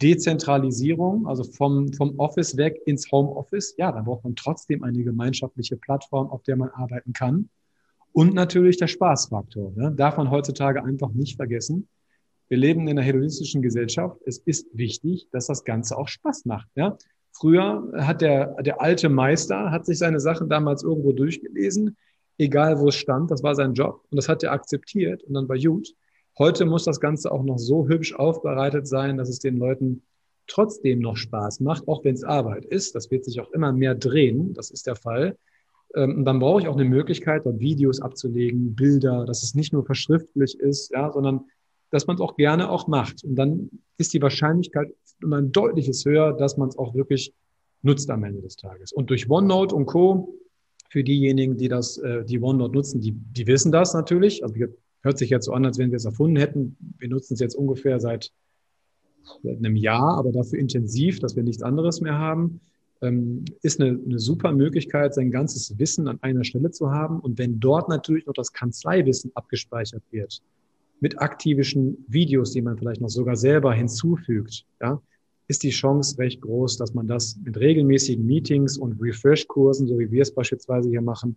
Dezentralisierung, 0.02 1.26
also 1.26 1.44
vom, 1.44 1.92
vom 1.92 2.18
Office 2.18 2.56
weg 2.56 2.80
ins 2.86 3.10
Homeoffice. 3.10 3.74
Ja, 3.78 3.92
da 3.92 4.02
braucht 4.02 4.24
man 4.24 4.34
trotzdem 4.34 4.82
eine 4.82 5.02
gemeinschaftliche 5.02 5.76
Plattform, 5.76 6.28
auf 6.28 6.42
der 6.42 6.56
man 6.56 6.70
arbeiten 6.70 7.12
kann. 7.12 7.48
Und 8.12 8.34
natürlich 8.34 8.76
der 8.76 8.86
Spaßfaktor. 8.86 9.72
Ne? 9.74 9.92
Darf 9.96 10.16
man 10.16 10.30
heutzutage 10.30 10.84
einfach 10.84 11.12
nicht 11.12 11.36
vergessen. 11.36 11.88
Wir 12.48 12.58
leben 12.58 12.82
in 12.82 12.90
einer 12.90 13.02
hedonistischen 13.02 13.62
Gesellschaft. 13.62 14.20
Es 14.26 14.38
ist 14.38 14.66
wichtig, 14.72 15.28
dass 15.32 15.46
das 15.46 15.64
Ganze 15.64 15.96
auch 15.96 16.08
Spaß 16.08 16.44
macht. 16.44 16.68
Ja? 16.76 16.96
Früher 17.32 17.90
hat 17.96 18.20
der, 18.20 18.62
der 18.62 18.80
alte 18.80 19.08
Meister, 19.08 19.70
hat 19.70 19.86
sich 19.86 19.98
seine 19.98 20.20
Sachen 20.20 20.48
damals 20.48 20.84
irgendwo 20.84 21.12
durchgelesen, 21.12 21.96
egal 22.38 22.78
wo 22.78 22.88
es 22.88 22.94
stand, 22.94 23.30
das 23.30 23.42
war 23.42 23.54
sein 23.54 23.74
Job 23.74 24.04
und 24.10 24.16
das 24.16 24.28
hat 24.28 24.42
er 24.42 24.52
akzeptiert 24.52 25.24
und 25.24 25.34
dann 25.34 25.48
war 25.48 25.58
gut. 25.58 25.94
Heute 26.38 26.64
muss 26.66 26.84
das 26.84 27.00
Ganze 27.00 27.30
auch 27.30 27.44
noch 27.44 27.58
so 27.58 27.86
hübsch 27.86 28.14
aufbereitet 28.14 28.88
sein, 28.88 29.16
dass 29.16 29.28
es 29.28 29.38
den 29.38 29.56
Leuten 29.56 30.02
trotzdem 30.46 30.98
noch 30.98 31.16
Spaß 31.16 31.60
macht, 31.60 31.86
auch 31.86 32.04
wenn 32.04 32.14
es 32.14 32.24
Arbeit 32.24 32.64
ist. 32.64 32.94
Das 32.94 33.10
wird 33.10 33.24
sich 33.24 33.40
auch 33.40 33.50
immer 33.52 33.72
mehr 33.72 33.94
drehen, 33.94 34.52
das 34.52 34.70
ist 34.70 34.86
der 34.86 34.96
Fall. 34.96 35.38
Ähm, 35.94 36.18
und 36.18 36.24
dann 36.24 36.40
brauche 36.40 36.60
ich 36.60 36.68
auch 36.68 36.76
eine 36.76 36.84
Möglichkeit, 36.84 37.46
dort 37.46 37.60
Videos 37.60 38.00
abzulegen, 38.00 38.74
Bilder, 38.74 39.24
dass 39.26 39.42
es 39.42 39.54
nicht 39.54 39.72
nur 39.72 39.84
verschriftlich 39.84 40.58
ist, 40.58 40.90
ja, 40.92 41.12
sondern 41.12 41.44
dass 41.90 42.06
man 42.08 42.16
es 42.16 42.20
auch 42.20 42.36
gerne 42.36 42.68
auch 42.68 42.88
macht. 42.88 43.22
Und 43.22 43.36
dann 43.36 43.70
ist 43.96 44.12
die 44.12 44.20
Wahrscheinlichkeit 44.20 44.92
immer 45.22 45.38
ein 45.38 45.52
deutliches 45.52 46.04
höher, 46.04 46.32
dass 46.32 46.56
man 46.56 46.68
es 46.68 46.76
auch 46.76 46.94
wirklich 46.94 47.32
nutzt 47.82 48.10
am 48.10 48.24
Ende 48.24 48.42
des 48.42 48.56
Tages. 48.56 48.92
Und 48.92 49.10
durch 49.10 49.30
OneNote 49.30 49.74
und 49.74 49.86
Co. 49.86 50.34
für 50.90 51.04
diejenigen, 51.04 51.56
die 51.56 51.68
das, 51.68 51.98
äh, 51.98 52.24
die 52.24 52.40
OneNote 52.42 52.74
nutzen, 52.74 53.00
die, 53.00 53.12
die 53.12 53.46
wissen 53.46 53.70
das 53.70 53.94
natürlich. 53.94 54.42
Also 54.42 54.56
Hört 55.04 55.18
sich 55.18 55.28
jetzt 55.28 55.44
so 55.44 55.52
an, 55.52 55.66
als 55.66 55.78
wenn 55.78 55.90
wir 55.90 55.96
es 55.96 56.06
erfunden 56.06 56.36
hätten. 56.36 56.76
Wir 56.98 57.10
nutzen 57.10 57.34
es 57.34 57.40
jetzt 57.40 57.54
ungefähr 57.54 58.00
seit, 58.00 58.32
einem 59.44 59.76
Jahr, 59.76 60.18
aber 60.18 60.32
dafür 60.32 60.58
intensiv, 60.58 61.18
dass 61.18 61.34
wir 61.36 61.42
nichts 61.42 61.62
anderes 61.62 62.00
mehr 62.00 62.18
haben. 62.18 62.60
Ähm, 63.00 63.44
ist 63.62 63.80
eine, 63.80 63.98
eine 64.02 64.18
super 64.18 64.52
Möglichkeit, 64.52 65.14
sein 65.14 65.30
ganzes 65.30 65.78
Wissen 65.78 66.08
an 66.08 66.18
einer 66.22 66.44
Stelle 66.44 66.70
zu 66.70 66.90
haben. 66.90 67.20
Und 67.20 67.38
wenn 67.38 67.60
dort 67.60 67.88
natürlich 67.88 68.26
noch 68.26 68.34
das 68.34 68.52
Kanzleiwissen 68.52 69.30
abgespeichert 69.34 70.02
wird, 70.10 70.42
mit 71.00 71.20
aktivischen 71.20 72.04
Videos, 72.08 72.52
die 72.52 72.62
man 72.62 72.78
vielleicht 72.78 73.00
noch 73.00 73.08
sogar 73.08 73.36
selber 73.36 73.74
hinzufügt, 73.74 74.64
ja, 74.80 75.00
ist 75.48 75.62
die 75.62 75.70
Chance 75.70 76.18
recht 76.18 76.40
groß, 76.40 76.78
dass 76.78 76.94
man 76.94 77.06
das 77.06 77.38
mit 77.44 77.58
regelmäßigen 77.58 78.24
Meetings 78.24 78.78
und 78.78 79.00
Refresh-Kursen, 79.00 79.86
so 79.86 79.98
wie 79.98 80.10
wir 80.10 80.22
es 80.22 80.32
beispielsweise 80.32 80.88
hier 80.88 81.02
machen, 81.02 81.36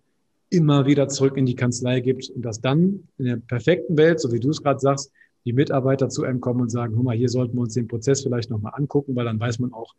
immer 0.50 0.86
wieder 0.86 1.08
zurück 1.08 1.36
in 1.36 1.46
die 1.46 1.54
Kanzlei 1.54 2.00
gibt 2.00 2.30
und 2.30 2.42
dass 2.42 2.60
dann 2.60 3.08
in 3.18 3.26
der 3.26 3.36
perfekten 3.36 3.96
Welt, 3.96 4.20
so 4.20 4.32
wie 4.32 4.40
du 4.40 4.50
es 4.50 4.62
gerade 4.62 4.80
sagst, 4.80 5.12
die 5.44 5.52
Mitarbeiter 5.52 6.08
zu 6.08 6.24
einem 6.24 6.40
kommen 6.40 6.60
und 6.60 6.70
sagen, 6.70 6.96
hör 6.96 7.02
mal, 7.02 7.16
hier 7.16 7.28
sollten 7.28 7.56
wir 7.56 7.62
uns 7.62 7.74
den 7.74 7.88
Prozess 7.88 8.22
vielleicht 8.22 8.50
nochmal 8.50 8.72
angucken, 8.74 9.14
weil 9.16 9.24
dann 9.24 9.40
weiß 9.40 9.58
man 9.58 9.72
auch, 9.72 9.94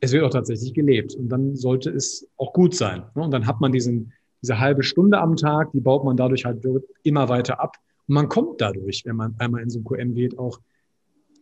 es 0.00 0.12
wird 0.12 0.24
auch 0.24 0.30
tatsächlich 0.30 0.74
gelebt 0.74 1.14
und 1.14 1.28
dann 1.28 1.56
sollte 1.56 1.90
es 1.90 2.26
auch 2.36 2.52
gut 2.52 2.74
sein. 2.74 3.02
Ne? 3.14 3.22
Und 3.22 3.30
dann 3.32 3.46
hat 3.46 3.60
man 3.60 3.72
diesen, 3.72 4.12
diese 4.42 4.58
halbe 4.58 4.82
Stunde 4.82 5.18
am 5.18 5.36
Tag, 5.36 5.72
die 5.72 5.80
baut 5.80 6.04
man 6.04 6.16
dadurch 6.16 6.44
halt 6.44 6.64
immer 7.02 7.28
weiter 7.28 7.60
ab 7.60 7.76
und 8.06 8.14
man 8.14 8.28
kommt 8.28 8.60
dadurch, 8.60 9.04
wenn 9.04 9.16
man 9.16 9.34
einmal 9.38 9.62
in 9.62 9.70
so 9.70 9.78
ein 9.80 9.84
QM 9.84 10.14
geht, 10.14 10.38
auch 10.38 10.60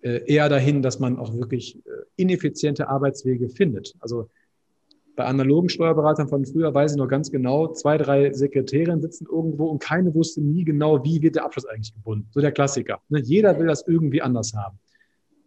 äh, 0.02 0.20
eher 0.26 0.48
dahin, 0.48 0.82
dass 0.82 0.98
man 0.98 1.18
auch 1.18 1.34
wirklich 1.34 1.76
äh, 1.76 1.90
ineffiziente 2.16 2.88
Arbeitswege 2.88 3.48
findet. 3.48 3.94
Also 4.00 4.28
bei 5.18 5.24
analogen 5.24 5.68
Steuerberatern 5.68 6.28
von 6.28 6.46
früher 6.46 6.72
weiß 6.72 6.92
ich 6.92 6.96
noch 6.96 7.08
ganz 7.08 7.32
genau, 7.32 7.72
zwei, 7.72 7.98
drei 7.98 8.32
Sekretärinnen 8.32 9.02
sitzen 9.02 9.26
irgendwo 9.28 9.66
und 9.66 9.80
keine 9.80 10.14
wusste 10.14 10.40
nie 10.40 10.62
genau, 10.64 11.04
wie 11.04 11.20
wird 11.20 11.34
der 11.34 11.44
Abschluss 11.44 11.66
eigentlich 11.66 11.92
gebunden. 11.92 12.28
So 12.30 12.40
der 12.40 12.52
Klassiker. 12.52 13.00
Ne? 13.08 13.18
Jeder 13.18 13.58
will 13.58 13.66
das 13.66 13.84
irgendwie 13.88 14.22
anders 14.22 14.54
haben. 14.54 14.78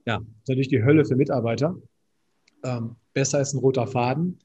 Ja, 0.05 0.17
ist 0.17 0.49
natürlich 0.49 0.67
die 0.67 0.83
Hölle 0.83 1.05
für 1.05 1.15
Mitarbeiter. 1.15 1.77
Ähm, 2.65 2.97
besser 3.13 3.39
ist 3.39 3.53
ein 3.53 3.59
roter 3.59 3.87
Faden. 3.87 4.39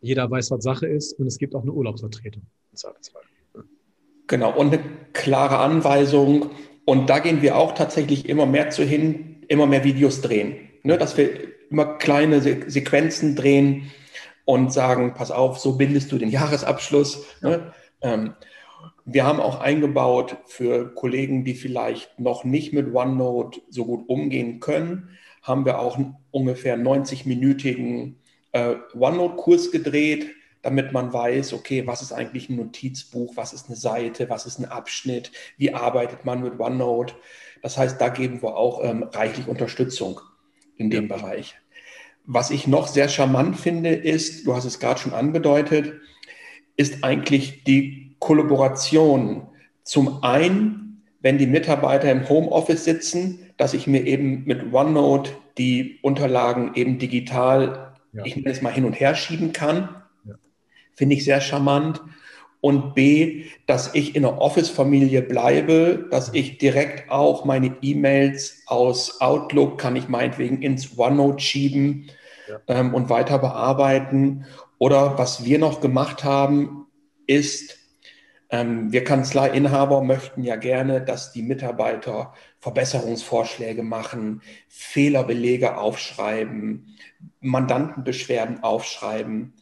Jeder 0.00 0.30
weiß, 0.30 0.50
was 0.50 0.64
Sache 0.64 0.86
ist 0.86 1.12
und 1.18 1.26
es 1.26 1.36
gibt 1.36 1.54
auch 1.54 1.62
eine 1.62 1.72
Urlaubsvertretung. 1.72 2.44
Genau, 4.28 4.58
und 4.58 4.72
eine 4.72 4.82
klare 5.12 5.58
Anweisung. 5.58 6.52
Und 6.86 7.10
da 7.10 7.18
gehen 7.18 7.42
wir 7.42 7.58
auch 7.58 7.74
tatsächlich 7.74 8.30
immer 8.30 8.46
mehr 8.46 8.70
zu 8.70 8.82
hin, 8.82 9.44
immer 9.48 9.66
mehr 9.66 9.84
Videos 9.84 10.22
drehen. 10.22 10.56
Ne? 10.84 10.96
Dass 10.96 11.18
wir 11.18 11.28
immer 11.68 11.98
kleine 11.98 12.40
Sequenzen 12.40 13.36
drehen, 13.36 13.90
und 14.44 14.72
sagen, 14.72 15.14
pass 15.14 15.30
auf, 15.30 15.58
so 15.58 15.76
bindest 15.76 16.12
du 16.12 16.18
den 16.18 16.30
Jahresabschluss. 16.30 17.24
Ne? 17.40 17.72
Ähm, 18.02 18.34
wir 19.04 19.24
haben 19.24 19.40
auch 19.40 19.60
eingebaut 19.60 20.36
für 20.46 20.94
Kollegen, 20.94 21.44
die 21.44 21.54
vielleicht 21.54 22.18
noch 22.18 22.44
nicht 22.44 22.72
mit 22.72 22.94
OneNote 22.94 23.60
so 23.68 23.84
gut 23.84 24.08
umgehen 24.08 24.60
können, 24.60 25.10
haben 25.42 25.66
wir 25.66 25.78
auch 25.78 25.96
einen 25.96 26.16
ungefähr 26.30 26.78
90-minütigen 26.78 28.14
äh, 28.52 28.76
OneNote-Kurs 28.94 29.70
gedreht, 29.70 30.30
damit 30.62 30.92
man 30.92 31.12
weiß, 31.12 31.52
okay, 31.52 31.86
was 31.86 32.00
ist 32.00 32.12
eigentlich 32.12 32.48
ein 32.48 32.56
Notizbuch, 32.56 33.36
was 33.36 33.52
ist 33.52 33.66
eine 33.66 33.76
Seite, 33.76 34.30
was 34.30 34.46
ist 34.46 34.58
ein 34.58 34.64
Abschnitt, 34.64 35.30
wie 35.58 35.74
arbeitet 35.74 36.24
man 36.24 36.42
mit 36.42 36.58
OneNote. 36.58 37.14
Das 37.60 37.76
heißt, 37.76 38.00
da 38.00 38.08
geben 38.08 38.42
wir 38.42 38.56
auch 38.56 38.82
ähm, 38.82 39.02
reichlich 39.02 39.46
Unterstützung 39.46 40.20
in 40.76 40.88
dem 40.88 41.08
ja. 41.08 41.16
Bereich. 41.16 41.56
Was 42.26 42.50
ich 42.50 42.66
noch 42.66 42.86
sehr 42.88 43.08
charmant 43.08 43.58
finde, 43.58 43.90
ist, 43.90 44.46
du 44.46 44.54
hast 44.54 44.64
es 44.64 44.80
gerade 44.80 45.00
schon 45.00 45.12
angedeutet, 45.12 46.00
ist 46.76 47.04
eigentlich 47.04 47.64
die 47.64 48.16
Kollaboration. 48.18 49.48
Zum 49.82 50.22
einen, 50.22 51.02
wenn 51.20 51.38
die 51.38 51.46
Mitarbeiter 51.46 52.10
im 52.10 52.28
Homeoffice 52.28 52.84
sitzen, 52.84 53.50
dass 53.56 53.74
ich 53.74 53.86
mir 53.86 54.06
eben 54.06 54.44
mit 54.44 54.72
OneNote 54.72 55.32
die 55.58 55.98
Unterlagen 56.02 56.72
eben 56.74 56.98
digital, 56.98 57.94
ja. 58.12 58.24
ich 58.24 58.36
nenne 58.36 58.50
es 58.50 58.62
mal 58.62 58.72
hin 58.72 58.84
und 58.84 58.94
her 58.94 59.14
schieben 59.14 59.52
kann. 59.52 60.02
Ja. 60.24 60.34
Finde 60.94 61.16
ich 61.16 61.24
sehr 61.24 61.40
charmant. 61.40 62.00
Und 62.64 62.94
B, 62.94 63.44
dass 63.66 63.94
ich 63.94 64.16
in 64.16 64.24
einer 64.24 64.40
Office-Familie 64.40 65.20
bleibe, 65.20 66.08
dass 66.10 66.32
ich 66.32 66.56
direkt 66.56 67.10
auch 67.10 67.44
meine 67.44 67.76
E-Mails 67.82 68.62
aus 68.64 69.20
Outlook 69.20 69.78
kann 69.78 69.96
ich 69.96 70.08
meinetwegen 70.08 70.62
ins 70.62 70.96
OneNote 70.96 71.44
schieben 71.44 72.08
ja. 72.48 72.58
ähm, 72.68 72.94
und 72.94 73.10
weiter 73.10 73.38
bearbeiten. 73.38 74.46
Oder 74.78 75.18
was 75.18 75.44
wir 75.44 75.58
noch 75.58 75.82
gemacht 75.82 76.24
haben, 76.24 76.86
ist, 77.26 77.76
ähm, 78.48 78.90
wir 78.90 79.04
Kanzleiinhaber 79.04 80.00
möchten 80.00 80.42
ja 80.42 80.56
gerne, 80.56 81.02
dass 81.02 81.32
die 81.32 81.42
Mitarbeiter 81.42 82.32
Verbesserungsvorschläge 82.60 83.82
machen, 83.82 84.40
Fehlerbelege 84.68 85.76
aufschreiben, 85.76 86.96
Mandantenbeschwerden 87.40 88.62
aufschreiben. 88.62 89.52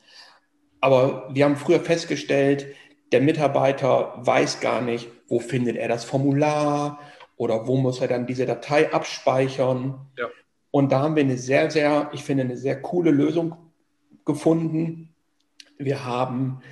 Aber 0.80 1.28
wir 1.32 1.46
haben 1.46 1.56
früher 1.56 1.80
festgestellt, 1.80 2.76
der 3.12 3.20
Mitarbeiter 3.20 4.14
weiß 4.16 4.60
gar 4.60 4.80
nicht, 4.80 5.08
wo 5.28 5.38
findet 5.38 5.76
er 5.76 5.88
das 5.88 6.04
Formular 6.04 6.98
oder 7.36 7.66
wo 7.66 7.76
muss 7.76 8.00
er 8.00 8.08
dann 8.08 8.26
diese 8.26 8.46
Datei 8.46 8.92
abspeichern. 8.92 10.06
Ja. 10.18 10.28
Und 10.70 10.92
da 10.92 11.00
haben 11.00 11.16
wir 11.16 11.22
eine 11.22 11.36
sehr, 11.36 11.70
sehr, 11.70 12.10
ich 12.12 12.24
finde, 12.24 12.44
eine 12.44 12.56
sehr 12.56 12.80
coole 12.80 13.10
Lösung 13.10 13.56
gefunden. 14.24 15.14
Wir 15.76 16.04
haben 16.04 16.62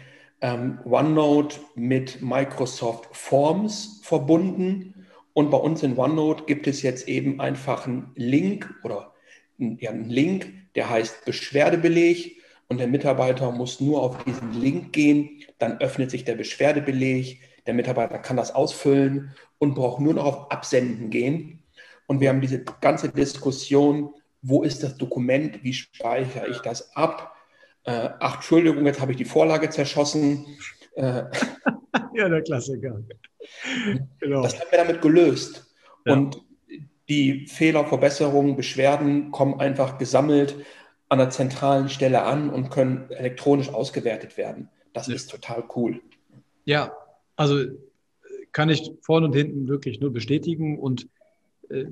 ähm, 0.41 0.79
OneNote 0.85 1.59
mit 1.75 2.23
Microsoft 2.23 3.09
Forms 3.13 4.01
verbunden. 4.03 5.07
Und 5.35 5.51
bei 5.51 5.59
uns 5.59 5.83
in 5.83 5.99
OneNote 5.99 6.45
gibt 6.45 6.67
es 6.67 6.83
jetzt 6.83 7.09
eben 7.09 7.41
einfach 7.41 7.87
einen 7.87 8.13
Link 8.15 8.75
oder 8.83 9.13
ja, 9.59 9.91
einen 9.91 10.09
Link, 10.09 10.53
der 10.75 10.89
heißt 10.89 11.27
Beschwerdebeleg. 11.27 12.40
Und 12.71 12.79
der 12.79 12.87
Mitarbeiter 12.87 13.51
muss 13.51 13.81
nur 13.81 14.01
auf 14.01 14.23
diesen 14.23 14.53
Link 14.53 14.93
gehen, 14.93 15.43
dann 15.59 15.81
öffnet 15.81 16.13
sich 16.13 16.25
der 16.25 16.37
Beschwerdebeleg. 16.37 17.41
Der 17.67 17.75
Mitarbeiter 17.75 18.19
kann 18.21 18.37
das 18.37 18.55
ausfüllen 18.55 19.35
und 19.59 19.75
braucht 19.75 20.01
nur 20.01 20.15
noch 20.15 20.25
auf 20.25 20.51
Absenden 20.53 21.11
gehen. 21.11 21.65
Und 22.07 22.21
wir 22.21 22.29
haben 22.29 22.41
diese 22.41 22.63
ganze 22.81 23.09
Diskussion, 23.09 24.15
wo 24.41 24.63
ist 24.63 24.85
das 24.85 24.97
Dokument, 24.97 25.65
wie 25.65 25.73
speichere 25.73 26.47
ich 26.49 26.61
das 26.61 26.95
ab? 26.95 27.35
Äh, 27.83 28.11
ach, 28.21 28.37
Entschuldigung, 28.37 28.87
jetzt 28.87 29.01
habe 29.01 29.11
ich 29.11 29.19
die 29.19 29.25
Vorlage 29.25 29.69
zerschossen. 29.69 30.47
Äh, 30.95 31.25
ja, 32.15 32.29
der 32.29 32.43
Klassiker. 32.43 33.03
Genau. 34.21 34.43
Das 34.43 34.61
haben 34.61 34.71
wir 34.71 34.79
damit 34.79 35.03
gelöst. 35.03 35.67
Ja. 36.07 36.13
Und 36.13 36.41
die 37.09 37.49
Fehler, 37.49 37.85
Verbesserungen, 37.85 38.55
Beschwerden 38.55 39.33
kommen 39.33 39.59
einfach 39.59 39.99
gesammelt 39.99 40.55
an 41.11 41.19
der 41.19 41.31
zentralen 41.31 41.89
Stelle 41.89 42.23
an 42.23 42.51
und 42.51 42.71
können 42.71 43.11
elektronisch 43.11 43.69
ausgewertet 43.69 44.37
werden. 44.37 44.71
Das 44.93 45.09
ja. 45.09 45.15
ist 45.15 45.31
total 45.31 45.65
cool. 45.75 46.01
Ja, 46.65 46.93
also 47.37 47.65
kann 48.53 48.71
ich 48.71 48.93
vorne 49.03 49.27
und 49.27 49.35
hinten 49.35 49.69
wirklich 49.69 50.01
nur 50.01 50.13
bestätigen 50.13 50.79
und 50.79 51.09
äh, 51.69 51.87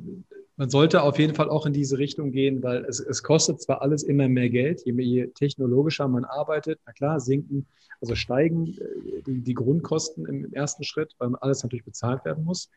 man 0.57 0.71
sollte 0.71 1.03
auf 1.03 1.19
jeden 1.19 1.35
Fall 1.35 1.51
auch 1.51 1.67
in 1.67 1.73
diese 1.73 1.99
Richtung 1.99 2.33
gehen, 2.33 2.63
weil 2.63 2.85
es, 2.85 2.99
es 3.01 3.23
kostet 3.23 3.61
zwar 3.61 3.83
alles 3.83 4.03
immer 4.03 4.29
mehr 4.29 4.51
Geld, 4.51 4.83
je, 4.85 4.93
je 4.93 5.27
technologischer 5.29 6.09
man 6.09 6.25
arbeitet, 6.25 6.81
na 6.87 6.93
klar, 6.93 7.21
sinken, 7.21 7.67
also 8.01 8.15
steigen 8.15 8.69
äh, 8.69 9.23
die, 9.27 9.41
die 9.41 9.55
Grundkosten 9.55 10.27
im 10.27 10.53
ersten 10.53 10.85
Schritt, 10.85 11.15
weil 11.19 11.35
alles 11.37 11.63
natürlich 11.63 11.85
bezahlt 11.85 12.25
werden 12.25 12.45
muss. 12.45 12.71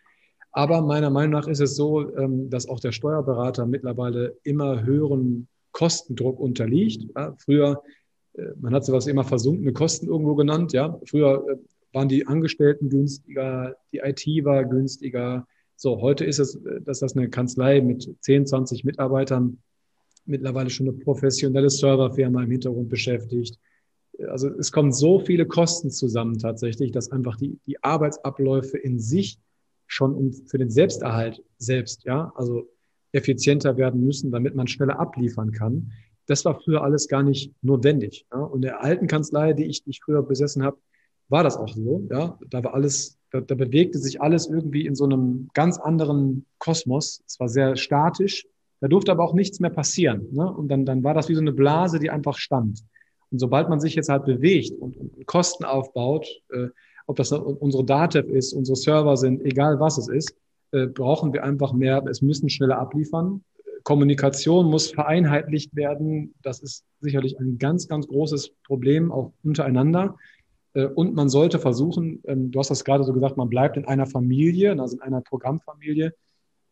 Aber 0.51 0.81
meiner 0.81 1.09
Meinung 1.09 1.31
nach 1.31 1.47
ist 1.47 1.61
es 1.61 1.75
so, 1.75 2.15
ähm, 2.17 2.49
dass 2.49 2.67
auch 2.67 2.79
der 2.79 2.91
Steuerberater 2.91 3.65
mittlerweile 3.65 4.37
immer 4.43 4.83
höheren 4.83 5.47
Kostendruck 5.71 6.39
unterliegt. 6.39 7.07
Früher, 7.37 7.81
äh, 8.33 8.43
man 8.59 8.73
hat 8.73 8.85
sowas 8.85 9.07
immer 9.07 9.23
versunkene 9.23 9.73
Kosten 9.73 10.07
irgendwo 10.07 10.35
genannt. 10.35 10.73
Ja, 10.73 10.99
früher 11.05 11.59
waren 11.93 12.07
die 12.07 12.27
Angestellten 12.27 12.89
günstiger, 12.89 13.75
die 13.91 13.99
IT 13.99 14.45
war 14.45 14.63
günstiger, 14.65 15.45
so, 15.81 15.99
heute 15.99 16.25
ist 16.25 16.37
es, 16.37 16.57
äh, 16.57 16.79
dass 16.81 16.99
das 16.99 17.17
eine 17.17 17.27
Kanzlei 17.27 17.81
mit 17.81 18.07
10, 18.21 18.45
20 18.45 18.83
Mitarbeitern 18.83 19.57
mittlerweile 20.25 20.69
schon 20.69 20.87
eine 20.87 20.95
professionelle 20.95 21.71
Serverfirma 21.71 22.43
im 22.43 22.51
Hintergrund 22.51 22.87
beschäftigt. 22.87 23.57
Also 24.27 24.49
es 24.49 24.71
kommen 24.71 24.91
so 24.91 25.17
viele 25.17 25.47
Kosten 25.47 25.89
zusammen 25.89 26.37
tatsächlich, 26.37 26.91
dass 26.91 27.11
einfach 27.11 27.35
die, 27.35 27.57
die 27.65 27.83
Arbeitsabläufe 27.83 28.77
in 28.77 28.99
sich 28.99 29.39
schon 29.87 30.33
für 30.45 30.59
den 30.59 30.69
Selbsterhalt 30.69 31.43
selbst, 31.57 32.03
ja, 32.03 32.31
also 32.35 32.69
effizienter 33.11 33.77
werden 33.77 34.03
müssen, 34.03 34.31
damit 34.31 34.55
man 34.55 34.67
schneller 34.67 34.99
abliefern 34.99 35.51
kann. 35.51 35.91
Das 36.27 36.45
war 36.45 36.59
früher 36.59 36.83
alles 36.83 37.07
gar 37.07 37.23
nicht 37.23 37.53
notwendig. 37.61 38.25
Ja? 38.31 38.39
Und 38.39 38.61
der 38.61 38.83
alten 38.83 39.07
Kanzlei, 39.07 39.53
die 39.53 39.65
ich, 39.65 39.83
die 39.83 39.91
ich 39.91 40.01
früher 40.03 40.23
besessen 40.23 40.63
habe, 40.63 40.77
war 41.29 41.43
das 41.43 41.57
auch 41.57 41.69
so. 41.69 42.07
Ja? 42.09 42.37
Da 42.49 42.63
war 42.63 42.73
alles 42.73 43.17
da, 43.31 43.39
da 43.39 43.55
bewegte 43.55 43.97
sich 43.97 44.21
alles 44.21 44.47
irgendwie 44.47 44.85
in 44.85 44.95
so 44.95 45.05
einem 45.05 45.49
ganz 45.53 45.79
anderen 45.79 46.45
Kosmos. 46.59 47.23
Es 47.25 47.39
war 47.39 47.47
sehr 47.47 47.77
statisch. 47.77 48.45
Da 48.81 48.87
durfte 48.87 49.11
aber 49.11 49.23
auch 49.23 49.33
nichts 49.33 49.59
mehr 49.59 49.69
passieren. 49.69 50.27
Ne? 50.31 50.51
Und 50.51 50.67
dann, 50.67 50.85
dann 50.85 51.03
war 51.03 51.13
das 51.13 51.29
wie 51.29 51.35
so 51.35 51.41
eine 51.41 51.53
Blase, 51.53 51.99
die 51.99 52.09
einfach 52.09 52.37
stand. 52.37 52.83
Und 53.31 53.39
sobald 53.39 53.69
man 53.69 53.79
sich 53.79 53.95
jetzt 53.95 54.09
halt 54.09 54.25
bewegt 54.25 54.71
und, 54.71 54.97
und 54.97 55.25
Kosten 55.25 55.63
aufbaut, 55.63 56.27
äh, 56.49 56.67
ob 57.07 57.15
das 57.15 57.31
unsere 57.31 57.85
Datev 57.85 58.29
ist, 58.29 58.53
unsere 58.53 58.75
Server 58.75 59.15
sind, 59.17 59.41
egal 59.43 59.79
was 59.79 59.97
es 59.97 60.07
ist, 60.07 60.35
äh, 60.71 60.87
brauchen 60.87 61.33
wir 61.33 61.43
einfach 61.43 61.73
mehr, 61.73 62.03
es 62.09 62.21
müssen 62.21 62.49
schneller 62.49 62.79
abliefern. 62.79 63.43
Kommunikation 63.83 64.67
muss 64.67 64.91
vereinheitlicht 64.91 65.75
werden. 65.75 66.33
Das 66.43 66.59
ist 66.59 66.85
sicherlich 66.99 67.39
ein 67.39 67.57
ganz, 67.57 67.87
ganz 67.87 68.07
großes 68.07 68.51
Problem 68.63 69.11
auch 69.11 69.33
untereinander. 69.43 70.17
Äh, 70.73 70.85
und 70.85 71.13
man 71.13 71.29
sollte 71.29 71.59
versuchen, 71.59 72.21
ähm, 72.25 72.51
du 72.51 72.59
hast 72.59 72.69
das 72.69 72.83
gerade 72.83 73.03
so 73.03 73.13
gesagt, 73.13 73.37
man 73.37 73.49
bleibt 73.49 73.77
in 73.77 73.85
einer 73.85 74.05
Familie, 74.05 74.79
also 74.79 74.97
in 74.97 75.01
einer 75.01 75.21
Programmfamilie. 75.21 76.13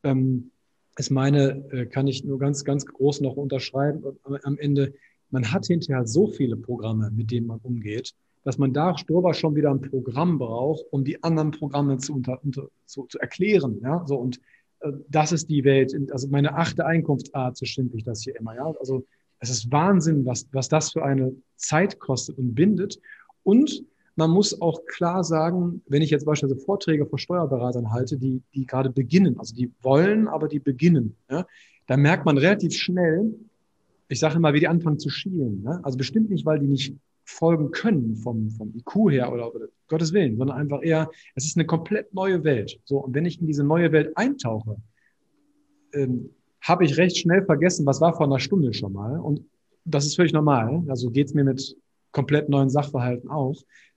Ähm, 0.03 0.51
ist 0.97 1.11
meine, 1.11 1.65
äh, 1.71 1.85
kann 1.85 2.07
ich 2.07 2.23
nur 2.23 2.39
ganz, 2.39 2.63
ganz 2.63 2.85
groß 2.85 3.21
noch 3.21 3.35
unterschreiben. 3.35 4.03
Am 4.43 4.57
Ende, 4.57 4.93
man 5.29 5.51
hat 5.51 5.65
hinterher 5.65 6.05
so 6.05 6.27
viele 6.27 6.57
Programme, 6.57 7.09
mit 7.11 7.31
denen 7.31 7.47
man 7.47 7.59
umgeht, 7.59 8.13
dass 8.43 8.57
man 8.57 8.73
da 8.73 8.95
darüber 9.07 9.33
schon 9.33 9.55
wieder 9.55 9.71
ein 9.71 9.81
Programm 9.81 10.37
braucht, 10.37 10.85
um 10.91 11.03
die 11.03 11.21
anderen 11.23 11.51
Programme 11.51 11.97
zu, 11.97 12.13
unter, 12.13 12.43
unter, 12.43 12.69
zu, 12.85 13.05
zu 13.05 13.19
erklären. 13.19 13.79
Ja? 13.81 14.03
So, 14.07 14.15
und 14.15 14.39
äh, 14.79 14.91
das 15.09 15.31
ist 15.31 15.49
die 15.49 15.63
Welt, 15.63 15.95
also 16.11 16.27
meine 16.29 16.55
achte 16.55 16.85
Einkunftsart, 16.85 17.57
so 17.57 17.65
schimpfe 17.65 17.97
ich 17.97 18.03
das 18.03 18.21
hier 18.21 18.35
immer. 18.39 18.55
Ja? 18.55 18.73
Also 18.79 19.05
es 19.39 19.49
ist 19.49 19.71
Wahnsinn, 19.71 20.25
was, 20.25 20.47
was 20.51 20.69
das 20.69 20.91
für 20.91 21.03
eine 21.03 21.33
Zeit 21.55 21.99
kostet 21.99 22.37
und 22.37 22.55
bindet. 22.55 22.99
Und 23.43 23.83
man 24.15 24.31
muss 24.31 24.61
auch 24.61 24.85
klar 24.85 25.23
sagen, 25.23 25.81
wenn 25.87 26.01
ich 26.01 26.09
jetzt 26.09 26.25
beispielsweise 26.25 26.61
Vorträge 26.61 27.05
vor 27.05 27.19
Steuerberatern 27.19 27.91
halte, 27.91 28.17
die, 28.17 28.41
die 28.53 28.65
gerade 28.65 28.89
beginnen, 28.89 29.39
also 29.39 29.55
die 29.55 29.71
wollen, 29.81 30.27
aber 30.27 30.49
die 30.49 30.59
beginnen, 30.59 31.15
ja, 31.29 31.45
da 31.87 31.97
merkt 31.97 32.25
man 32.25 32.37
relativ 32.37 32.73
schnell, 32.73 33.33
ich 34.09 34.19
sage 34.19 34.35
immer, 34.35 34.53
wie 34.53 34.59
die 34.59 34.67
anfangen 34.67 34.99
zu 34.99 35.09
schielen. 35.09 35.63
Ja? 35.63 35.79
Also 35.83 35.97
bestimmt 35.97 36.29
nicht, 36.29 36.45
weil 36.45 36.59
die 36.59 36.67
nicht 36.67 36.95
folgen 37.29 37.71
können 37.71 38.15
vom, 38.15 38.49
vom 38.49 38.73
IQ 38.75 39.11
her 39.11 39.31
oder, 39.31 39.53
oder 39.53 39.67
Gottes 39.87 40.13
Willen, 40.13 40.37
sondern 40.37 40.57
einfach 40.57 40.81
eher, 40.81 41.09
es 41.35 41.45
ist 41.45 41.57
eine 41.57 41.65
komplett 41.65 42.13
neue 42.13 42.43
Welt. 42.43 42.79
So, 42.85 42.97
und 43.05 43.13
wenn 43.13 43.25
ich 43.25 43.39
in 43.39 43.47
diese 43.47 43.63
neue 43.63 43.91
Welt 43.91 44.11
eintauche, 44.15 44.77
ähm, 45.93 46.31
habe 46.61 46.85
ich 46.85 46.97
recht 46.97 47.17
schnell 47.17 47.45
vergessen, 47.45 47.85
was 47.85 48.01
war 48.01 48.13
vor 48.13 48.25
einer 48.25 48.39
Stunde 48.39 48.73
schon 48.73 48.93
mal. 48.93 49.19
Und 49.19 49.45
das 49.85 50.05
ist 50.05 50.15
völlig 50.15 50.33
normal. 50.33 50.83
Also 50.87 51.09
geht 51.09 51.27
es 51.27 51.33
mir 51.33 51.43
mit 51.43 51.77
komplett 52.11 52.49
neuen 52.49 52.69
Sachverhalten 52.69 53.29
auch. 53.29 53.55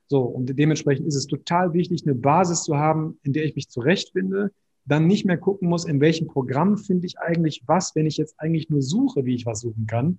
So, 0.08 0.20
und 0.22 0.58
dementsprechend 0.58 1.06
ist 1.06 1.16
es 1.16 1.26
total 1.26 1.72
wichtig, 1.72 2.02
eine 2.04 2.14
Basis 2.14 2.62
zu 2.64 2.76
haben, 2.76 3.18
in 3.22 3.32
der 3.32 3.44
ich 3.44 3.56
mich 3.56 3.68
zurechtfinde, 3.68 4.52
dann 4.84 5.06
nicht 5.06 5.24
mehr 5.24 5.38
gucken 5.38 5.68
muss, 5.68 5.84
in 5.84 6.00
welchem 6.00 6.26
Programm 6.26 6.76
finde 6.76 7.06
ich 7.06 7.18
eigentlich 7.18 7.62
was, 7.66 7.94
wenn 7.94 8.06
ich 8.06 8.16
jetzt 8.16 8.34
eigentlich 8.38 8.68
nur 8.68 8.82
suche, 8.82 9.24
wie 9.24 9.34
ich 9.34 9.46
was 9.46 9.60
suchen 9.60 9.86
kann, 9.86 10.18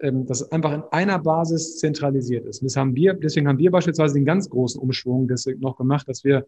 ähm, 0.00 0.26
dass 0.26 0.40
es 0.40 0.52
einfach 0.52 0.72
in 0.72 0.82
einer 0.90 1.18
Basis 1.18 1.78
zentralisiert 1.78 2.46
ist. 2.46 2.62
Und 2.62 2.66
das 2.66 2.76
haben 2.76 2.94
wir, 2.94 3.14
deswegen 3.14 3.48
haben 3.48 3.58
wir 3.58 3.70
beispielsweise 3.70 4.14
den 4.14 4.24
ganz 4.24 4.48
großen 4.48 4.80
Umschwung 4.80 5.28
deswegen 5.28 5.60
noch 5.60 5.76
gemacht, 5.76 6.08
dass 6.08 6.24
wir 6.24 6.46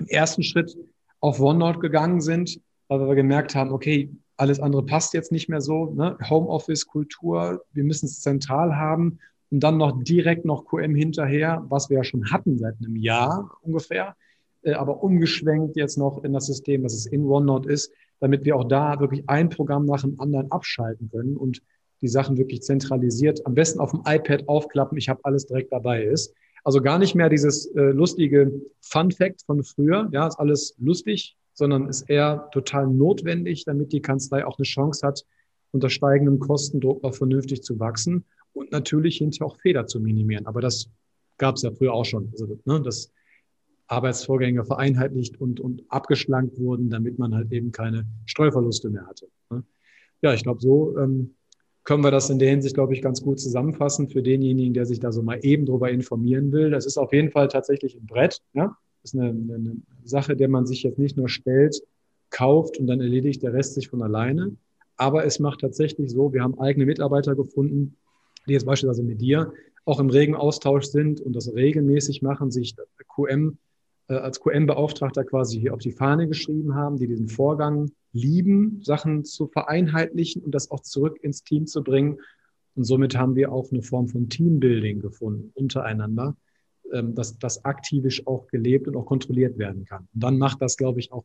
im 0.00 0.06
ersten 0.06 0.42
Schritt 0.42 0.76
auf 1.20 1.40
OneNote 1.40 1.78
gegangen 1.78 2.20
sind, 2.20 2.60
weil 2.88 3.00
wir 3.00 3.14
gemerkt 3.14 3.54
haben, 3.54 3.70
okay, 3.70 4.10
alles 4.36 4.60
andere 4.60 4.84
passt 4.84 5.14
jetzt 5.14 5.32
nicht 5.32 5.48
mehr 5.48 5.60
so, 5.60 5.92
ne? 5.94 6.16
Homeoffice, 6.28 6.86
Kultur, 6.86 7.64
wir 7.72 7.84
müssen 7.84 8.06
es 8.06 8.20
zentral 8.20 8.76
haben 8.76 9.18
und 9.50 9.60
dann 9.60 9.76
noch 9.76 10.02
direkt 10.02 10.44
noch 10.44 10.64
QM 10.64 10.94
hinterher, 10.94 11.64
was 11.68 11.90
wir 11.90 11.98
ja 11.98 12.04
schon 12.04 12.30
hatten 12.30 12.58
seit 12.58 12.76
einem 12.78 12.96
Jahr 12.96 13.50
ungefähr, 13.62 14.16
äh, 14.62 14.72
aber 14.72 15.02
umgeschwenkt 15.02 15.76
jetzt 15.76 15.98
noch 15.98 16.22
in 16.24 16.32
das 16.32 16.46
System, 16.46 16.82
dass 16.82 16.94
es 16.94 17.06
in 17.06 17.24
OneNote 17.24 17.70
ist, 17.70 17.92
damit 18.20 18.44
wir 18.44 18.56
auch 18.56 18.64
da 18.64 19.00
wirklich 19.00 19.28
ein 19.28 19.48
Programm 19.48 19.86
nach 19.86 20.02
dem 20.02 20.20
anderen 20.20 20.50
abschalten 20.50 21.10
können 21.10 21.36
und 21.36 21.62
die 22.00 22.08
Sachen 22.08 22.36
wirklich 22.36 22.62
zentralisiert, 22.62 23.44
am 23.46 23.54
besten 23.54 23.80
auf 23.80 23.90
dem 23.90 24.02
iPad 24.06 24.48
aufklappen, 24.48 24.98
ich 24.98 25.08
habe 25.08 25.20
alles 25.24 25.46
direkt 25.46 25.72
dabei 25.72 26.04
ist. 26.04 26.34
Also 26.64 26.80
gar 26.80 26.98
nicht 26.98 27.14
mehr 27.14 27.28
dieses 27.28 27.66
äh, 27.74 27.90
lustige 27.90 28.52
Fun 28.80 29.10
Fact 29.10 29.42
von 29.46 29.62
früher, 29.62 30.08
ja, 30.12 30.26
ist 30.26 30.38
alles 30.38 30.74
lustig, 30.78 31.36
sondern 31.54 31.88
ist 31.88 32.08
eher 32.08 32.48
total 32.52 32.86
notwendig, 32.86 33.64
damit 33.64 33.92
die 33.92 34.02
Kanzlei 34.02 34.44
auch 34.46 34.58
eine 34.58 34.64
Chance 34.64 35.06
hat, 35.06 35.24
unter 35.72 35.90
steigendem 35.90 36.38
Kostendruck 36.38 37.02
auch 37.04 37.14
vernünftig 37.14 37.62
zu 37.62 37.78
wachsen 37.78 38.24
und 38.52 38.72
natürlich 38.72 39.18
hinterher 39.18 39.46
auch 39.46 39.58
Fehler 39.60 39.86
zu 39.86 40.00
minimieren. 40.00 40.46
Aber 40.46 40.60
das 40.60 40.88
gab 41.36 41.56
es 41.56 41.62
ja 41.62 41.70
früher 41.70 41.92
auch 41.92 42.04
schon. 42.04 42.28
Also, 42.32 42.58
ne, 42.64 42.80
dass 42.80 43.12
Arbeitsvorgänge 43.88 44.64
vereinheitlicht 44.64 45.40
und, 45.40 45.60
und 45.60 45.82
abgeschlankt 45.88 46.58
wurden, 46.58 46.90
damit 46.90 47.18
man 47.18 47.34
halt 47.34 47.50
eben 47.52 47.72
keine 47.72 48.06
Streuverluste 48.26 48.90
mehr 48.90 49.06
hatte. 49.06 49.28
Ne? 49.50 49.64
Ja, 50.20 50.34
ich 50.34 50.42
glaube, 50.42 50.60
so 50.60 50.98
ähm, 50.98 51.34
können 51.88 52.04
wir 52.04 52.10
das 52.10 52.28
in 52.28 52.38
der 52.38 52.50
Hinsicht, 52.50 52.74
glaube 52.74 52.92
ich, 52.92 53.00
ganz 53.00 53.22
gut 53.22 53.40
zusammenfassen 53.40 54.10
für 54.10 54.22
denjenigen, 54.22 54.74
der 54.74 54.84
sich 54.84 55.00
da 55.00 55.10
so 55.10 55.22
mal 55.22 55.38
eben 55.40 55.64
drüber 55.64 55.90
informieren 55.90 56.52
will. 56.52 56.70
Das 56.70 56.84
ist 56.84 56.98
auf 56.98 57.14
jeden 57.14 57.30
Fall 57.30 57.48
tatsächlich 57.48 57.94
ein 57.94 58.04
Brett. 58.04 58.42
Ja? 58.52 58.76
Das 59.02 59.14
ist 59.14 59.18
eine, 59.18 59.30
eine 59.30 59.76
Sache, 60.04 60.36
der 60.36 60.50
man 60.50 60.66
sich 60.66 60.82
jetzt 60.82 60.98
nicht 60.98 61.16
nur 61.16 61.30
stellt, 61.30 61.82
kauft 62.28 62.76
und 62.76 62.88
dann 62.88 63.00
erledigt 63.00 63.42
der 63.42 63.54
Rest 63.54 63.72
sich 63.72 63.88
von 63.88 64.02
alleine. 64.02 64.54
Aber 64.98 65.24
es 65.24 65.38
macht 65.38 65.62
tatsächlich 65.62 66.10
so, 66.10 66.34
wir 66.34 66.42
haben 66.42 66.60
eigene 66.60 66.84
Mitarbeiter 66.84 67.34
gefunden, 67.34 67.96
die 68.46 68.52
jetzt 68.52 68.66
beispielsweise 68.66 69.02
mit 69.02 69.22
dir 69.22 69.54
auch 69.86 69.98
im 69.98 70.10
regen 70.10 70.34
Austausch 70.34 70.84
sind 70.84 71.22
und 71.22 71.34
das 71.34 71.54
regelmäßig 71.54 72.20
machen, 72.20 72.50
sich 72.50 72.74
QM 73.16 73.56
als 74.14 74.40
QM-Beauftragter 74.40 75.24
quasi 75.24 75.60
hier 75.60 75.74
auf 75.74 75.80
die 75.80 75.92
Fahne 75.92 76.28
geschrieben 76.28 76.74
haben, 76.74 76.96
die 76.96 77.06
diesen 77.06 77.28
Vorgang 77.28 77.90
lieben, 78.12 78.80
Sachen 78.82 79.24
zu 79.24 79.48
vereinheitlichen 79.48 80.42
und 80.42 80.54
das 80.54 80.70
auch 80.70 80.80
zurück 80.80 81.18
ins 81.22 81.44
Team 81.44 81.66
zu 81.66 81.82
bringen. 81.82 82.18
Und 82.74 82.84
somit 82.84 83.16
haben 83.16 83.34
wir 83.34 83.52
auch 83.52 83.70
eine 83.70 83.82
Form 83.82 84.08
von 84.08 84.28
Teambuilding 84.28 85.00
gefunden 85.00 85.50
untereinander, 85.54 86.36
ähm, 86.92 87.14
dass 87.14 87.38
das 87.38 87.64
aktivisch 87.64 88.26
auch 88.26 88.46
gelebt 88.46 88.88
und 88.88 88.96
auch 88.96 89.06
kontrolliert 89.06 89.58
werden 89.58 89.84
kann. 89.84 90.08
Und 90.14 90.22
dann 90.22 90.38
macht 90.38 90.62
das, 90.62 90.76
glaube 90.76 91.00
ich, 91.00 91.12
auch 91.12 91.24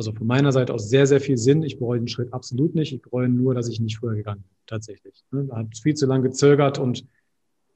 also 0.00 0.14
von 0.14 0.26
meiner 0.26 0.50
Seite 0.50 0.72
aus 0.72 0.88
sehr, 0.88 1.06
sehr 1.06 1.20
viel 1.20 1.36
Sinn. 1.36 1.62
Ich 1.62 1.78
bereue 1.78 1.98
den 1.98 2.08
Schritt 2.08 2.32
absolut 2.32 2.74
nicht. 2.74 2.94
Ich 2.94 3.02
bereue 3.02 3.28
nur, 3.28 3.54
dass 3.54 3.68
ich 3.68 3.80
nicht 3.80 3.98
früher 3.98 4.14
gegangen 4.14 4.40
bin, 4.40 4.56
tatsächlich. 4.66 5.22
Ne, 5.30 5.46
hat 5.52 5.76
viel 5.76 5.92
zu 5.92 6.06
lange 6.06 6.22
gezögert 6.22 6.78
und 6.78 7.04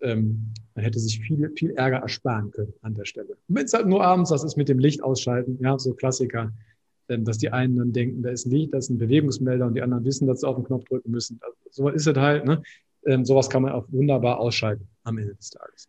ähm, 0.04 0.52
man 0.74 0.84
hätte 0.84 0.98
sich 0.98 1.20
viel, 1.20 1.50
viel 1.56 1.70
Ärger 1.70 1.98
ersparen 1.98 2.50
können 2.50 2.72
an 2.82 2.94
der 2.94 3.04
Stelle. 3.04 3.36
Wenn 3.48 3.64
es 3.64 3.72
halt 3.72 3.86
nur 3.86 4.04
abends, 4.04 4.30
das 4.30 4.44
ist 4.44 4.56
mit 4.56 4.68
dem 4.68 4.78
Licht 4.78 5.02
ausschalten, 5.02 5.58
ja, 5.60 5.78
so 5.78 5.94
Klassiker, 5.94 6.52
ähm, 7.08 7.24
dass 7.24 7.38
die 7.38 7.50
einen 7.50 7.76
dann 7.76 7.92
denken, 7.92 8.22
da 8.22 8.30
ist 8.30 8.46
ein 8.46 8.50
Licht, 8.50 8.72
da 8.72 8.78
ist 8.78 8.90
ein 8.90 8.98
Bewegungsmelder 8.98 9.66
und 9.66 9.74
die 9.74 9.82
anderen 9.82 10.04
wissen, 10.04 10.26
dass 10.26 10.40
sie 10.40 10.48
auf 10.48 10.56
den 10.56 10.64
Knopf 10.64 10.84
drücken 10.84 11.10
müssen. 11.10 11.40
Also, 11.42 11.56
so 11.70 11.88
ist 11.88 12.06
es 12.06 12.16
halt, 12.16 12.44
ne? 12.44 12.62
Ähm, 13.06 13.24
sowas 13.24 13.50
kann 13.50 13.62
man 13.62 13.72
auch 13.72 13.86
wunderbar 13.90 14.38
ausschalten 14.38 14.88
am 15.02 15.18
Ende 15.18 15.34
des 15.34 15.50
Tages. 15.50 15.88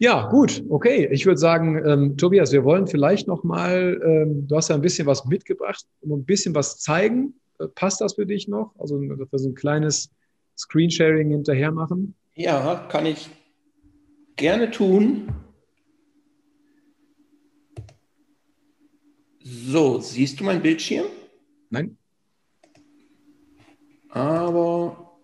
Ja, 0.00 0.28
gut, 0.30 0.62
okay. 0.68 1.08
Ich 1.10 1.26
würde 1.26 1.38
sagen, 1.38 1.82
ähm, 1.84 2.16
Tobias, 2.16 2.52
wir 2.52 2.64
wollen 2.64 2.86
vielleicht 2.86 3.26
noch 3.26 3.42
mal, 3.42 4.00
ähm, 4.04 4.46
du 4.46 4.56
hast 4.56 4.68
ja 4.68 4.76
ein 4.76 4.80
bisschen 4.80 5.06
was 5.06 5.24
mitgebracht, 5.26 5.84
ein 6.04 6.24
bisschen 6.24 6.54
was 6.54 6.78
zeigen. 6.78 7.34
Äh, 7.58 7.66
passt 7.74 8.00
das 8.00 8.14
für 8.14 8.24
dich 8.24 8.46
noch? 8.46 8.74
Also, 8.78 9.00
so 9.32 9.48
ein 9.48 9.54
kleines 9.54 10.10
Screensharing 10.58 11.30
hinterher 11.30 11.70
machen? 11.70 12.14
Ja, 12.34 12.86
kann 12.90 13.06
ich 13.06 13.30
gerne 14.36 14.70
tun. 14.70 15.32
So, 19.42 20.00
siehst 20.00 20.40
du 20.40 20.44
mein 20.44 20.60
Bildschirm? 20.60 21.06
Nein. 21.70 21.96
Aber 24.10 25.18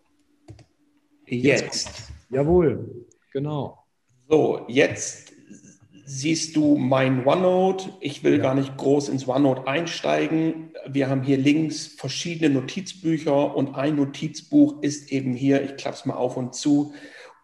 jetzt. 1.26 1.62
jetzt. 1.62 2.12
Jawohl, 2.30 3.06
genau. 3.32 3.84
So, 4.28 4.64
jetzt 4.68 5.33
siehst 6.04 6.56
du 6.56 6.76
mein 6.76 7.26
OneNote. 7.26 7.90
Ich 8.00 8.22
will 8.24 8.36
ja. 8.36 8.42
gar 8.42 8.54
nicht 8.54 8.76
groß 8.76 9.08
ins 9.08 9.26
OneNote 9.26 9.66
einsteigen. 9.66 10.70
Wir 10.86 11.08
haben 11.08 11.22
hier 11.22 11.38
links 11.38 11.86
verschiedene 11.86 12.50
Notizbücher 12.54 13.56
und 13.56 13.74
ein 13.74 13.96
Notizbuch 13.96 14.82
ist 14.82 15.10
eben 15.10 15.34
hier, 15.34 15.62
ich 15.62 15.76
klappe 15.76 15.96
es 15.96 16.04
mal 16.04 16.14
auf 16.14 16.36
und 16.36 16.54
zu, 16.54 16.94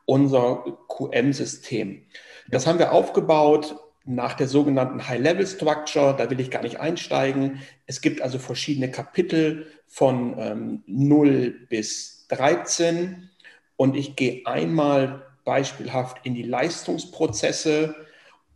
unser 0.04 0.64
QM-System. 0.88 2.02
Das 2.48 2.66
haben 2.66 2.78
wir 2.78 2.92
aufgebaut 2.92 3.76
nach 4.04 4.34
der 4.34 4.48
sogenannten 4.48 5.06
High-Level-Structure. 5.06 6.16
Da 6.16 6.30
will 6.30 6.40
ich 6.40 6.50
gar 6.50 6.62
nicht 6.62 6.80
einsteigen. 6.80 7.60
Es 7.86 8.00
gibt 8.00 8.20
also 8.20 8.38
verschiedene 8.38 8.90
Kapitel 8.90 9.66
von 9.86 10.34
ähm, 10.38 10.82
0 10.86 11.66
bis 11.68 12.26
13 12.28 13.30
und 13.76 13.96
ich 13.96 14.16
gehe 14.16 14.42
einmal 14.46 15.22
beispielhaft 15.44 16.18
in 16.24 16.34
die 16.34 16.42
Leistungsprozesse 16.42 17.94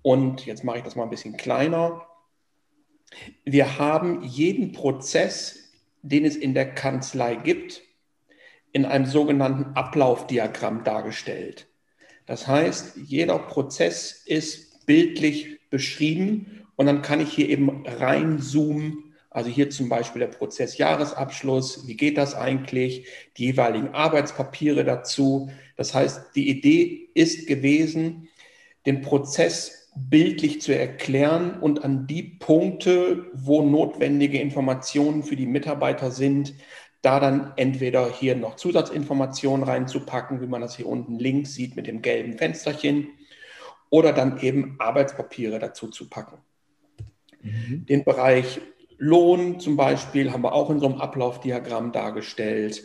und 0.05 0.45
jetzt 0.45 0.64
mache 0.64 0.77
ich 0.79 0.85
das 0.85 0.97
mal 0.97 1.05
ein 1.05 1.11
bisschen 1.11 1.38
kleiner. 1.38 2.07
Wir 3.47 3.79
haben 3.79 4.23
jeden 4.23 4.73
Prozess, 4.73 5.71
den 6.03 6.27
es 6.27 6.37
in 6.37 6.53
der 6.53 6.75
Kanzlei 6.75 7.37
gibt, 7.37 7.81
in 8.73 8.85
einem 8.85 9.07
sogenannten 9.07 9.75
Ablaufdiagramm 9.75 10.85
dargestellt. 10.85 11.69
Das 12.27 12.47
heißt, 12.47 12.99
jeder 13.07 13.38
Prozess 13.38 14.12
ist 14.27 14.85
bildlich 14.85 15.59
beschrieben 15.71 16.67
und 16.77 16.85
dann 16.85 17.01
kann 17.01 17.21
ich 17.21 17.33
hier 17.33 17.49
eben 17.49 17.87
reinzoomen. 17.87 19.14
Also 19.31 19.49
hier 19.49 19.71
zum 19.71 19.88
Beispiel 19.88 20.21
der 20.21 20.29
Prozess 20.29 20.77
Jahresabschluss. 20.77 21.88
Wie 21.88 21.97
geht 21.97 22.19
das 22.19 22.35
eigentlich? 22.35 23.07
Die 23.38 23.47
jeweiligen 23.47 23.95
Arbeitspapiere 23.95 24.85
dazu. 24.85 25.51
Das 25.79 25.95
heißt, 25.95 26.37
die 26.37 26.51
Idee 26.51 27.09
ist 27.14 27.47
gewesen, 27.47 28.29
den 28.85 29.01
Prozess 29.01 29.84
bildlich 29.97 30.61
zu 30.61 30.77
erklären 30.77 31.59
und 31.61 31.85
an 31.85 32.07
die 32.07 32.23
Punkte, 32.23 33.27
wo 33.33 33.63
notwendige 33.63 34.41
Informationen 34.41 35.23
für 35.23 35.37
die 35.37 35.47
Mitarbeiter 35.47 36.11
sind, 36.11 36.55
da 37.03 37.21
dann 37.21 37.53
entweder 37.57 38.11
hier 38.11 38.35
noch 38.35 38.57
Zusatzinformationen 38.57 39.67
reinzupacken, 39.67 40.41
wie 40.41 40.47
man 40.47 40.63
das 40.63 40.77
hier 40.77 40.89
unten 40.89 41.19
links 41.19 41.55
sieht 41.55 41.77
mit 41.77 41.87
dem 41.87 42.03
gelben 42.03 42.39
Fensterchen, 42.39 43.09
oder 43.91 44.13
dann 44.13 44.41
eben 44.41 44.77
Arbeitspapiere 44.79 45.59
dazu 45.59 45.89
zu 45.89 46.09
packen. 46.09 46.39
Mhm. 47.43 47.87
Den 47.87 48.05
Bereich 48.05 48.61
Lohn 48.99 49.61
zum 49.61 49.77
Beispiel 49.77 50.33
haben 50.33 50.43
wir 50.43 50.53
auch 50.53 50.71
in 50.71 50.81
so 50.81 50.87
einem 50.87 51.01
Ablaufdiagramm 51.01 51.93
dargestellt 51.93 52.83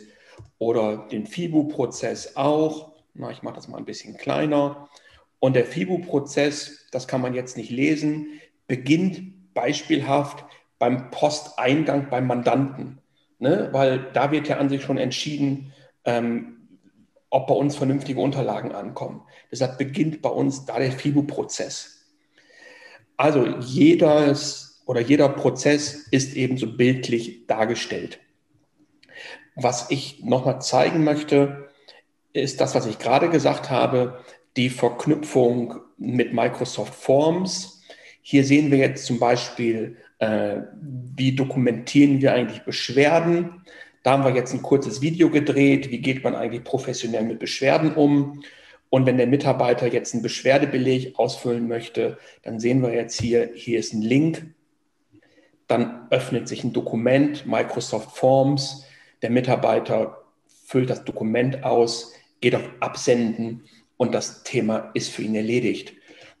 oder 0.58 1.08
den 1.10 1.26
FIBU-Prozess 1.26 2.36
auch. 2.36 2.92
Na, 3.14 3.30
ich 3.30 3.42
mache 3.42 3.56
das 3.56 3.68
mal 3.68 3.78
ein 3.78 3.84
bisschen 3.84 4.16
kleiner. 4.16 4.88
Und 5.40 5.56
der 5.56 5.64
FIBU-Prozess, 5.64 6.86
das 6.92 7.08
kann 7.08 7.20
man 7.20 7.34
jetzt 7.34 7.56
nicht 7.56 7.70
lesen, 7.70 8.40
beginnt 8.68 9.54
beispielhaft 9.54 10.44
beim 10.78 11.10
Posteingang 11.10 12.08
beim 12.08 12.26
Mandanten, 12.26 13.00
ne? 13.38 13.68
weil 13.72 14.10
da 14.12 14.30
wird 14.30 14.48
ja 14.48 14.58
an 14.58 14.68
sich 14.68 14.82
schon 14.82 14.98
entschieden, 14.98 15.72
ähm, 16.04 16.68
ob 17.30 17.46
bei 17.46 17.54
uns 17.54 17.76
vernünftige 17.76 18.20
Unterlagen 18.20 18.72
ankommen. 18.72 19.22
Deshalb 19.50 19.78
beginnt 19.78 20.22
bei 20.22 20.30
uns 20.30 20.64
da 20.66 20.78
der 20.78 20.92
FIBU-Prozess. 20.92 22.06
Also 23.16 23.46
jedes 23.60 24.82
oder 24.86 25.00
jeder 25.00 25.28
Prozess 25.28 26.08
ist 26.10 26.34
ebenso 26.34 26.76
bildlich 26.76 27.46
dargestellt. 27.46 28.18
Was 29.54 29.90
ich 29.90 30.24
nochmal 30.24 30.60
zeigen 30.60 31.04
möchte, 31.04 31.68
ist 32.32 32.60
das, 32.60 32.74
was 32.74 32.86
ich 32.86 32.98
gerade 32.98 33.28
gesagt 33.28 33.70
habe, 33.70 34.24
die 34.56 34.70
Verknüpfung 34.70 35.76
mit 35.96 36.32
Microsoft 36.32 36.94
Forms. 36.94 37.82
Hier 38.22 38.44
sehen 38.44 38.70
wir 38.70 38.78
jetzt 38.78 39.06
zum 39.06 39.18
Beispiel, 39.18 39.96
äh, 40.18 40.58
wie 41.14 41.34
dokumentieren 41.34 42.20
wir 42.20 42.32
eigentlich 42.32 42.62
Beschwerden. 42.62 43.62
Da 44.02 44.12
haben 44.12 44.24
wir 44.24 44.34
jetzt 44.34 44.52
ein 44.52 44.62
kurzes 44.62 45.00
Video 45.00 45.30
gedreht, 45.30 45.90
wie 45.90 45.98
geht 45.98 46.24
man 46.24 46.34
eigentlich 46.34 46.64
professionell 46.64 47.24
mit 47.24 47.38
Beschwerden 47.38 47.94
um. 47.94 48.42
Und 48.88 49.06
wenn 49.06 49.18
der 49.18 49.26
Mitarbeiter 49.26 49.86
jetzt 49.86 50.14
einen 50.14 50.22
Beschwerdebeleg 50.22 51.18
ausfüllen 51.18 51.68
möchte, 51.68 52.18
dann 52.42 52.58
sehen 52.58 52.82
wir 52.82 52.92
jetzt 52.92 53.20
hier, 53.20 53.50
hier 53.54 53.78
ist 53.78 53.92
ein 53.92 54.02
Link. 54.02 54.54
Dann 55.68 56.08
öffnet 56.10 56.48
sich 56.48 56.64
ein 56.64 56.72
Dokument, 56.72 57.46
Microsoft 57.46 58.16
Forms. 58.16 58.84
Der 59.22 59.30
Mitarbeiter 59.30 60.24
füllt 60.64 60.90
das 60.90 61.04
Dokument 61.04 61.62
aus, 61.62 62.12
geht 62.40 62.56
auf 62.56 62.68
Absenden 62.80 63.64
und 64.00 64.12
das 64.12 64.44
Thema 64.44 64.90
ist 64.94 65.10
für 65.10 65.20
ihn 65.20 65.34
erledigt. 65.34 65.92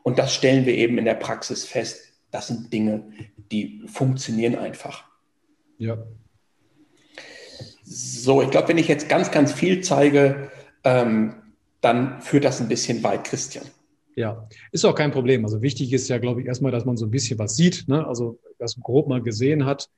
Und 0.02 0.18
das 0.18 0.34
stellen 0.34 0.64
wir 0.64 0.74
eben 0.74 0.96
in 0.96 1.04
der 1.04 1.12
Praxis 1.12 1.66
fest. 1.66 2.14
Das 2.30 2.46
sind 2.46 2.72
Dinge, 2.72 3.10
die 3.52 3.82
funktionieren 3.86 4.54
einfach. 4.54 5.04
Ja. 5.76 5.98
So, 7.84 8.40
ich 8.40 8.48
glaube, 8.48 8.68
wenn 8.68 8.78
ich 8.78 8.88
jetzt 8.88 9.10
ganz, 9.10 9.30
ganz 9.30 9.52
viel 9.52 9.82
zeige, 9.82 10.50
ähm, 10.84 11.34
dann 11.82 12.22
führt 12.22 12.44
das 12.44 12.62
ein 12.62 12.68
bisschen 12.68 13.02
weit, 13.02 13.24
Christian. 13.24 13.66
Ja, 14.16 14.48
ist 14.72 14.86
auch 14.86 14.94
kein 14.94 15.10
Problem. 15.10 15.44
Also 15.44 15.60
wichtig 15.60 15.92
ist 15.92 16.08
ja, 16.08 16.16
glaube 16.16 16.40
ich, 16.40 16.46
erstmal, 16.46 16.72
dass 16.72 16.86
man 16.86 16.96
so 16.96 17.04
ein 17.04 17.10
bisschen 17.10 17.38
was 17.38 17.56
sieht, 17.56 17.84
ne? 17.88 18.06
also 18.06 18.38
das 18.58 18.80
grob 18.80 19.06
mal 19.06 19.20
gesehen 19.20 19.66
hat. 19.66 19.90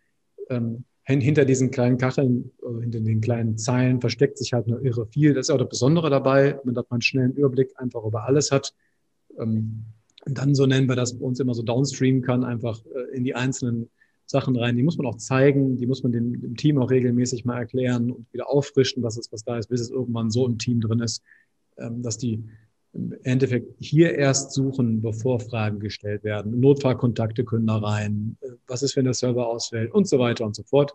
Ähm, 0.51 0.83
hinter 1.05 1.45
diesen 1.45 1.71
kleinen 1.71 1.99
Kacheln, 1.99 2.53
äh, 2.63 2.81
hinter 2.81 3.01
den 3.01 3.21
kleinen 3.21 3.59
Zeilen 3.59 4.01
versteckt 4.01 4.39
sich 4.39 4.53
halt 4.53 4.67
nur 4.67 4.83
irre 4.85 5.07
viel. 5.07 5.35
Das 5.35 5.49
ist 5.49 5.51
auch 5.51 5.59
das 5.59 5.69
Besondere 5.69 6.11
dabei, 6.11 6.53
dass 6.65 6.65
man 6.65 6.85
einen 6.91 7.03
schnellen 7.03 7.33
Überblick 7.33 7.73
einfach 7.77 8.05
über 8.05 8.25
alles 8.25 8.53
hat. 8.53 8.75
Ähm, 9.39 9.85
dann, 10.25 10.55
so 10.55 10.67
nennen 10.67 10.89
wir 10.89 10.97
das 10.97 11.19
bei 11.19 11.25
uns 11.25 11.41
immer 11.41 11.55
so 11.55 11.63
downstreamen 11.63 12.23
kann, 12.23 12.45
einfach 12.45 12.81
äh, 12.87 13.17
in 13.17 13.25
die 13.25 13.35
einzelnen 13.35 13.91
Sachen 14.27 14.57
rein. 14.57 14.77
Die 14.77 14.85
muss 14.85 14.97
man 14.97 15.07
auch 15.07 15.17
zeigen, 15.17 15.77
die 15.77 15.87
muss 15.87 16.03
man 16.05 16.13
dem, 16.13 16.41
dem 16.41 16.57
Team 16.57 16.79
auch 16.79 16.91
regelmäßig 16.91 17.45
mal 17.45 17.59
erklären 17.59 18.11
und 18.13 18.33
wieder 18.33 18.49
auffrischen, 18.49 19.03
was 19.03 19.17
ist, 19.17 19.33
was 19.33 19.45
da 19.45 19.59
ist, 19.59 19.69
bis 19.69 19.81
es 19.81 19.91
irgendwann 19.91 20.31
so 20.31 20.47
im 20.47 20.59
Team 20.59 20.81
drin 20.81 21.01
ist, 21.01 21.23
ähm, 21.79 22.03
dass 22.03 22.19
die 22.19 22.45
im 22.95 23.15
Endeffekt 23.23 23.75
hier 23.79 24.15
erst 24.15 24.53
suchen, 24.53 25.01
bevor 25.01 25.41
Fragen 25.41 25.81
gestellt 25.81 26.25
werden. 26.25 26.61
Notfallkontakte 26.61 27.45
können 27.45 27.67
da 27.67 27.79
rein. 27.79 28.37
Was 28.67 28.83
ist, 28.83 28.97
wenn 28.97 29.05
der 29.05 29.15
Server 29.15 29.47
ausfällt 29.47 29.93
und 29.93 30.07
so 30.07 30.19
weiter 30.19 30.45
und 30.45 30.55
so 30.55 30.63
fort. 30.63 30.93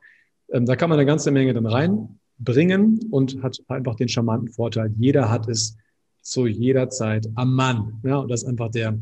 Ähm, 0.51 0.65
da 0.65 0.75
kann 0.75 0.89
man 0.89 0.99
eine 0.99 1.07
ganze 1.07 1.31
Menge 1.31 1.53
dann 1.53 1.65
reinbringen 1.65 2.99
und 3.09 3.41
hat 3.41 3.59
einfach 3.67 3.95
den 3.95 4.09
charmanten 4.09 4.49
Vorteil. 4.49 4.93
Jeder 4.97 5.29
hat 5.29 5.49
es 5.49 5.75
zu 6.21 6.45
jeder 6.45 6.89
Zeit 6.89 7.27
am 7.35 7.55
Mann. 7.55 7.99
Ja, 8.03 8.17
und 8.17 8.29
das 8.29 8.43
ist 8.43 8.49
einfach 8.49 8.69
der, 8.69 8.97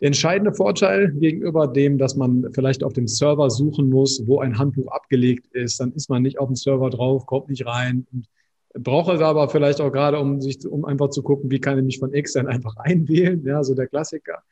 entscheidende 0.00 0.54
Vorteil 0.54 1.12
gegenüber 1.12 1.68
dem, 1.68 1.98
dass 1.98 2.16
man 2.16 2.46
vielleicht 2.52 2.82
auf 2.82 2.94
dem 2.94 3.06
Server 3.06 3.50
suchen 3.50 3.90
muss, 3.90 4.26
wo 4.26 4.40
ein 4.40 4.58
Handbuch 4.58 4.90
abgelegt 4.90 5.46
ist. 5.52 5.78
Dann 5.78 5.92
ist 5.92 6.08
man 6.08 6.22
nicht 6.22 6.38
auf 6.38 6.48
dem 6.48 6.56
Server 6.56 6.90
drauf, 6.90 7.26
kommt 7.26 7.50
nicht 7.50 7.66
rein 7.66 8.06
und 8.12 8.26
brauche 8.74 9.12
es 9.12 9.20
aber 9.20 9.48
vielleicht 9.48 9.80
auch 9.80 9.90
gerade, 9.90 10.18
um 10.18 10.40
sich, 10.40 10.66
um 10.66 10.84
einfach 10.84 11.10
zu 11.10 11.22
gucken, 11.22 11.50
wie 11.50 11.60
kann 11.60 11.78
ich 11.78 11.84
mich 11.84 11.98
von 11.98 12.12
extern 12.12 12.46
einfach 12.46 12.76
einwählen, 12.78 13.44
ja, 13.44 13.62
so 13.64 13.74
der 13.74 13.88
Klassiker. 13.88 14.42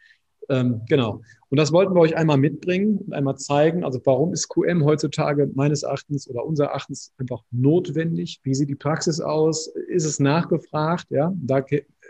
Ähm, 0.48 0.80
genau. 0.88 1.20
Und 1.50 1.58
das 1.58 1.72
wollten 1.72 1.94
wir 1.94 2.00
euch 2.00 2.16
einmal 2.16 2.38
mitbringen 2.38 2.98
und 2.98 3.12
einmal 3.12 3.36
zeigen. 3.36 3.84
Also 3.84 4.00
warum 4.04 4.32
ist 4.32 4.48
QM 4.48 4.84
heutzutage 4.84 5.50
meines 5.54 5.82
Erachtens 5.82 6.28
oder 6.28 6.44
unser 6.44 6.66
Erachtens 6.66 7.12
einfach 7.18 7.42
notwendig? 7.50 8.40
Wie 8.42 8.54
sieht 8.54 8.70
die 8.70 8.74
Praxis 8.74 9.20
aus? 9.20 9.66
Ist 9.66 10.04
es 10.04 10.20
nachgefragt? 10.20 11.06
Ja, 11.10 11.32
da 11.36 11.64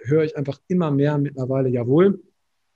höre 0.04 0.22
ich 0.22 0.36
einfach 0.36 0.60
immer 0.68 0.90
mehr 0.90 1.18
mittlerweile, 1.18 1.68
jawohl, 1.68 2.22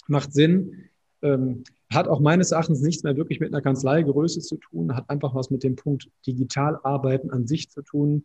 macht 0.09 0.33
Sinn. 0.33 0.89
Ähm, 1.23 1.63
hat 1.93 2.09
auch 2.09 2.21
meines 2.21 2.51
Erachtens 2.51 2.81
nichts 2.81 3.03
mehr 3.05 3.17
wirklich 3.17 3.39
mit 3.39 3.53
einer 3.53 3.63
Kanzleigröße 3.63 4.41
zu 4.41 4.57
tun, 4.57 4.97
hat 4.97 5.09
einfach 5.11 5.35
was 5.35 5.51
mit 5.51 5.63
dem 5.63 5.77
Punkt 5.77 6.11
digital 6.27 6.79
arbeiten 6.83 7.31
an 7.31 7.47
sich 7.47 7.71
zu 7.71 7.83
tun. 7.83 8.25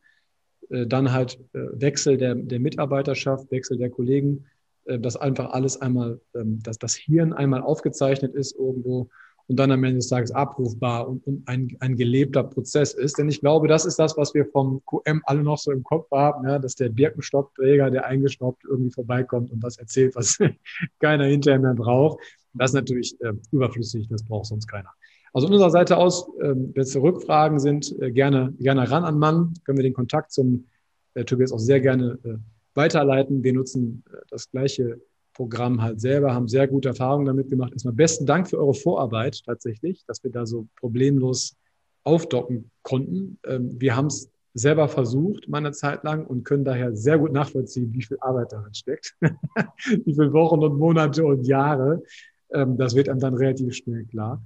Äh, 0.70 0.88
dann 0.88 1.12
halt 1.12 1.40
äh, 1.54 1.60
Wechsel 1.74 2.18
der, 2.18 2.36
der 2.36 2.60
Mitarbeiterschaft, 2.60 3.52
Wechsel 3.52 3.78
der 3.78 3.90
Kollegen, 3.90 4.46
äh, 4.86 5.00
dass 5.00 5.18
einfach 5.18 5.52
alles 5.52 5.82
einmal, 5.82 6.20
ähm, 6.36 6.62
dass 6.64 6.78
das 6.78 6.96
Hirn 6.96 7.34
einmal 7.34 7.62
aufgezeichnet 7.62 8.34
ist 8.36 8.56
irgendwo 8.56 9.10
und 9.48 9.58
dann 9.58 9.72
am 9.72 9.84
Ende 9.84 9.98
des 9.98 10.10
Tages 10.10 10.32
abrufbar 10.32 11.08
und, 11.08 11.24
ein, 11.46 11.76
ein 11.80 11.96
gelebter 11.96 12.44
Prozess 12.44 12.94
ist. 12.94 13.18
Denn 13.18 13.30
ich 13.30 13.40
glaube, 13.40 13.68
das 13.68 13.86
ist 13.86 13.98
das, 13.98 14.18
was 14.18 14.34
wir 14.34 14.46
vom 14.46 14.82
QM 14.86 15.22
alle 15.24 15.42
noch 15.42 15.58
so 15.58 15.72
im 15.72 15.84
Kopf 15.84 16.12
haben, 16.12 16.46
ja, 16.48 16.60
dass 16.60 16.76
der 16.76 16.90
Birkenstockträger, 16.90 17.90
der 17.90 18.06
eingeschnappt 18.06 18.66
irgendwie 18.66 18.92
vorbeikommt 18.92 19.52
und 19.52 19.64
was 19.64 19.78
erzählt, 19.78 20.16
was 20.16 20.38
keiner 21.00 21.26
hinterher 21.26 21.60
mehr 21.60 21.76
braucht. 21.76 22.20
Das 22.54 22.72
ist 22.72 22.76
natürlich 22.76 23.16
äh, 23.22 23.34
überflüssig, 23.52 24.08
das 24.10 24.24
braucht 24.24 24.48
sonst 24.48 24.68
keiner. 24.68 24.90
Also 25.38 25.50
unserer 25.50 25.70
Seite 25.70 25.98
aus, 25.98 26.28
ähm, 26.42 26.72
wenn 26.74 26.82
es 26.82 26.96
Rückfragen 26.96 27.60
sind, 27.60 27.96
äh, 28.02 28.12
gerne, 28.12 28.56
gerne 28.58 28.90
ran 28.90 29.04
an 29.04 29.20
Mann. 29.20 29.54
Können 29.66 29.78
wir 29.78 29.84
den 29.84 29.94
Kontakt 29.94 30.32
zum 30.32 30.66
äh, 31.14 31.26
Tobias 31.26 31.52
auch 31.52 31.60
sehr 31.60 31.80
gerne 31.80 32.18
äh, 32.24 32.38
weiterleiten. 32.74 33.44
Wir 33.44 33.54
nutzen 33.54 34.04
äh, 34.12 34.16
das 34.32 34.50
gleiche 34.50 35.00
Programm 35.36 35.80
halt 35.80 36.02
selber, 36.02 36.34
haben 36.34 36.48
sehr 36.48 36.68
gute 36.68 36.90
Erfahrungen 36.90 37.28
damit 37.28 37.52
gemacht. 37.52 37.72
Erstmal 37.72 37.94
besten 37.94 38.26
Dank 38.26 38.50
für 38.50 38.58
eure 38.58 38.74
Vorarbeit 38.74 39.44
tatsächlich, 39.46 40.04
dass 40.08 40.24
wir 40.24 40.32
da 40.32 40.48
so 40.48 40.66
problemlos 40.76 41.56
aufdocken 42.04 42.72
konnten. 42.82 43.38
Ähm, 43.46 43.80
wir 43.80 43.96
haben 43.96 44.08
es 44.08 44.32
selber 44.56 44.88
versucht, 44.88 45.48
meine 45.48 45.72
Zeit 45.72 46.04
lang, 46.04 46.26
und 46.26 46.46
können 46.46 46.66
daher 46.66 46.96
sehr 46.96 47.20
gut 47.20 47.32
nachvollziehen, 47.32 47.94
wie 47.94 48.02
viel 48.02 48.18
Arbeit 48.22 48.54
darin 48.54 48.74
steckt, 48.74 49.16
wie 49.22 50.16
viele 50.16 50.34
Wochen 50.34 50.64
und 50.64 50.80
Monate 50.80 51.24
und 51.24 51.46
Jahre. 51.46 52.02
Ähm, 52.50 52.76
das 52.76 52.96
wird 52.96 53.08
einem 53.08 53.20
dann 53.20 53.36
relativ 53.36 53.76
schnell 53.76 54.04
klar. 54.06 54.42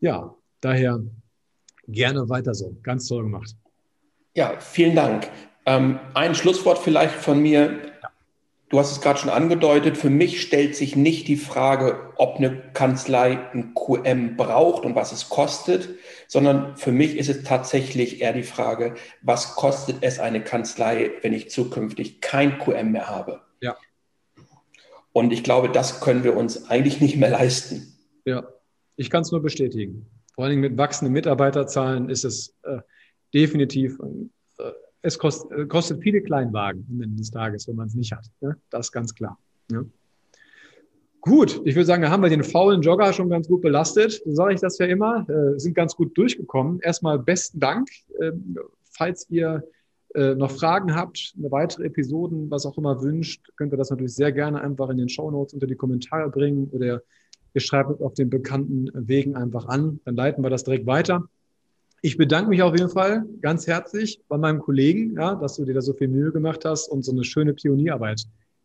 Ja, 0.00 0.34
daher 0.60 1.00
gerne 1.86 2.28
weiter 2.28 2.54
so. 2.54 2.76
Ganz 2.82 3.06
toll 3.06 3.24
gemacht. 3.24 3.54
Ja, 4.34 4.58
vielen 4.58 4.96
Dank. 4.96 5.28
Ähm, 5.66 6.00
ein 6.14 6.34
Schlusswort 6.34 6.78
vielleicht 6.78 7.14
von 7.14 7.40
mir. 7.40 7.78
Du 8.70 8.78
hast 8.78 8.92
es 8.92 9.00
gerade 9.00 9.18
schon 9.18 9.30
angedeutet, 9.30 9.96
für 9.96 10.10
mich 10.10 10.40
stellt 10.40 10.76
sich 10.76 10.94
nicht 10.94 11.26
die 11.26 11.36
Frage, 11.36 12.12
ob 12.16 12.36
eine 12.36 12.56
Kanzlei 12.72 13.38
ein 13.52 13.74
QM 13.74 14.36
braucht 14.36 14.84
und 14.84 14.94
was 14.94 15.10
es 15.10 15.28
kostet, 15.28 15.88
sondern 16.28 16.76
für 16.76 16.92
mich 16.92 17.16
ist 17.16 17.28
es 17.28 17.42
tatsächlich 17.42 18.20
eher 18.20 18.32
die 18.32 18.44
Frage, 18.44 18.94
was 19.22 19.56
kostet 19.56 19.96
es 20.02 20.20
eine 20.20 20.42
Kanzlei, 20.44 21.10
wenn 21.22 21.32
ich 21.32 21.50
zukünftig 21.50 22.20
kein 22.20 22.60
QM 22.60 22.92
mehr 22.92 23.08
habe? 23.08 23.40
Ja. 23.60 23.76
Und 25.12 25.32
ich 25.32 25.42
glaube, 25.42 25.68
das 25.70 26.00
können 26.00 26.22
wir 26.22 26.36
uns 26.36 26.70
eigentlich 26.70 27.00
nicht 27.00 27.16
mehr 27.16 27.30
leisten. 27.30 27.98
Ja, 28.24 28.44
ich 29.00 29.08
kann 29.08 29.22
es 29.22 29.32
nur 29.32 29.40
bestätigen. 29.40 30.06
Vor 30.34 30.44
allen 30.44 30.50
Dingen 30.50 30.60
mit 30.60 30.76
wachsenden 30.76 31.14
Mitarbeiterzahlen 31.14 32.10
ist 32.10 32.24
es 32.24 32.54
äh, 32.64 32.80
definitiv 33.32 33.98
äh, 33.98 34.72
es 35.00 35.18
kostet, 35.18 35.50
äh, 35.52 35.66
kostet 35.66 36.02
viele 36.02 36.20
Kleinwagen 36.20 36.86
am 36.90 37.00
Ende 37.00 37.16
des 37.16 37.30
Tages, 37.30 37.66
wenn 37.66 37.76
man 37.76 37.86
es 37.86 37.94
nicht 37.94 38.12
hat. 38.12 38.26
Ne? 38.42 38.56
Das 38.68 38.88
ist 38.88 38.92
ganz 38.92 39.14
klar. 39.14 39.38
Ja. 39.70 39.82
Gut, 41.22 41.62
ich 41.64 41.74
würde 41.74 41.86
sagen, 41.86 42.02
da 42.02 42.10
haben 42.10 42.22
wir 42.22 42.28
den 42.28 42.44
faulen 42.44 42.82
Jogger 42.82 43.14
schon 43.14 43.30
ganz 43.30 43.48
gut 43.48 43.62
belastet. 43.62 44.20
So 44.24 44.34
sage 44.34 44.52
ich 44.52 44.60
das 44.60 44.76
ja 44.76 44.84
immer. 44.84 45.26
Äh, 45.30 45.58
sind 45.58 45.74
ganz 45.74 45.96
gut 45.96 46.16
durchgekommen. 46.18 46.80
Erstmal 46.80 47.18
besten 47.18 47.58
Dank. 47.58 47.88
Ähm, 48.20 48.58
falls 48.90 49.30
ihr 49.30 49.64
äh, 50.14 50.34
noch 50.34 50.50
Fragen 50.50 50.94
habt, 50.94 51.34
eine 51.38 51.50
weitere 51.50 51.86
Episoden, 51.86 52.50
was 52.50 52.66
auch 52.66 52.76
immer 52.76 53.00
wünscht, 53.00 53.50
könnt 53.56 53.72
ihr 53.72 53.78
das 53.78 53.88
natürlich 53.88 54.14
sehr 54.14 54.32
gerne 54.32 54.60
einfach 54.60 54.90
in 54.90 54.98
den 54.98 55.08
Show 55.08 55.30
Notes 55.30 55.54
unter 55.54 55.66
die 55.66 55.76
Kommentare 55.76 56.28
bringen 56.28 56.68
oder 56.72 57.02
ihr 57.54 57.60
schreibt 57.60 57.90
es 57.90 58.00
auf 58.00 58.14
den 58.14 58.30
bekannten 58.30 58.90
Wegen 58.94 59.36
einfach 59.36 59.66
an. 59.66 60.00
Dann 60.04 60.16
leiten 60.16 60.42
wir 60.42 60.50
das 60.50 60.64
direkt 60.64 60.86
weiter. 60.86 61.24
Ich 62.02 62.16
bedanke 62.16 62.50
mich 62.50 62.62
auf 62.62 62.74
jeden 62.74 62.90
Fall 62.90 63.26
ganz 63.42 63.66
herzlich 63.66 64.22
bei 64.28 64.38
meinem 64.38 64.60
Kollegen, 64.60 65.14
ja, 65.16 65.34
dass 65.34 65.56
du 65.56 65.64
dir 65.64 65.74
da 65.74 65.82
so 65.82 65.92
viel 65.92 66.08
Mühe 66.08 66.32
gemacht 66.32 66.64
hast 66.64 66.88
und 66.88 67.04
so 67.04 67.12
eine 67.12 67.24
schöne 67.24 67.52
Pionierarbeit 67.52 68.22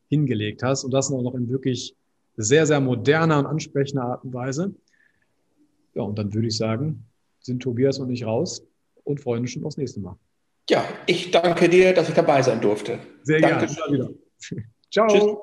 hingelegt 0.09 0.63
hast 0.63 0.83
und 0.83 0.91
das 0.91 1.11
auch 1.11 1.21
noch 1.21 1.35
in 1.35 1.49
wirklich 1.49 1.95
sehr, 2.37 2.65
sehr 2.65 2.79
moderner 2.79 3.39
und 3.39 3.45
ansprechender 3.45 4.03
Art 4.03 4.23
und 4.23 4.33
Weise. 4.33 4.73
Ja, 5.95 6.03
und 6.03 6.17
dann 6.17 6.33
würde 6.33 6.47
ich 6.47 6.57
sagen, 6.57 7.05
sind 7.39 7.61
Tobias 7.61 7.99
und 7.99 8.09
ich 8.09 8.25
raus 8.25 8.65
und 9.03 9.19
freuen 9.19 9.41
uns 9.41 9.51
schon 9.51 9.63
aufs 9.65 9.77
nächste 9.77 9.99
Mal. 9.99 10.17
Ja, 10.69 10.83
ich 11.05 11.31
danke 11.31 11.69
dir, 11.69 11.93
dass 11.93 12.09
ich 12.09 12.15
dabei 12.15 12.41
sein 12.41 12.59
durfte. 12.59 12.99
Sehr 13.23 13.39
danke. 13.39 13.67
gerne. 13.67 14.15
Ciao. 14.91 15.07
Tschüss. 15.07 15.35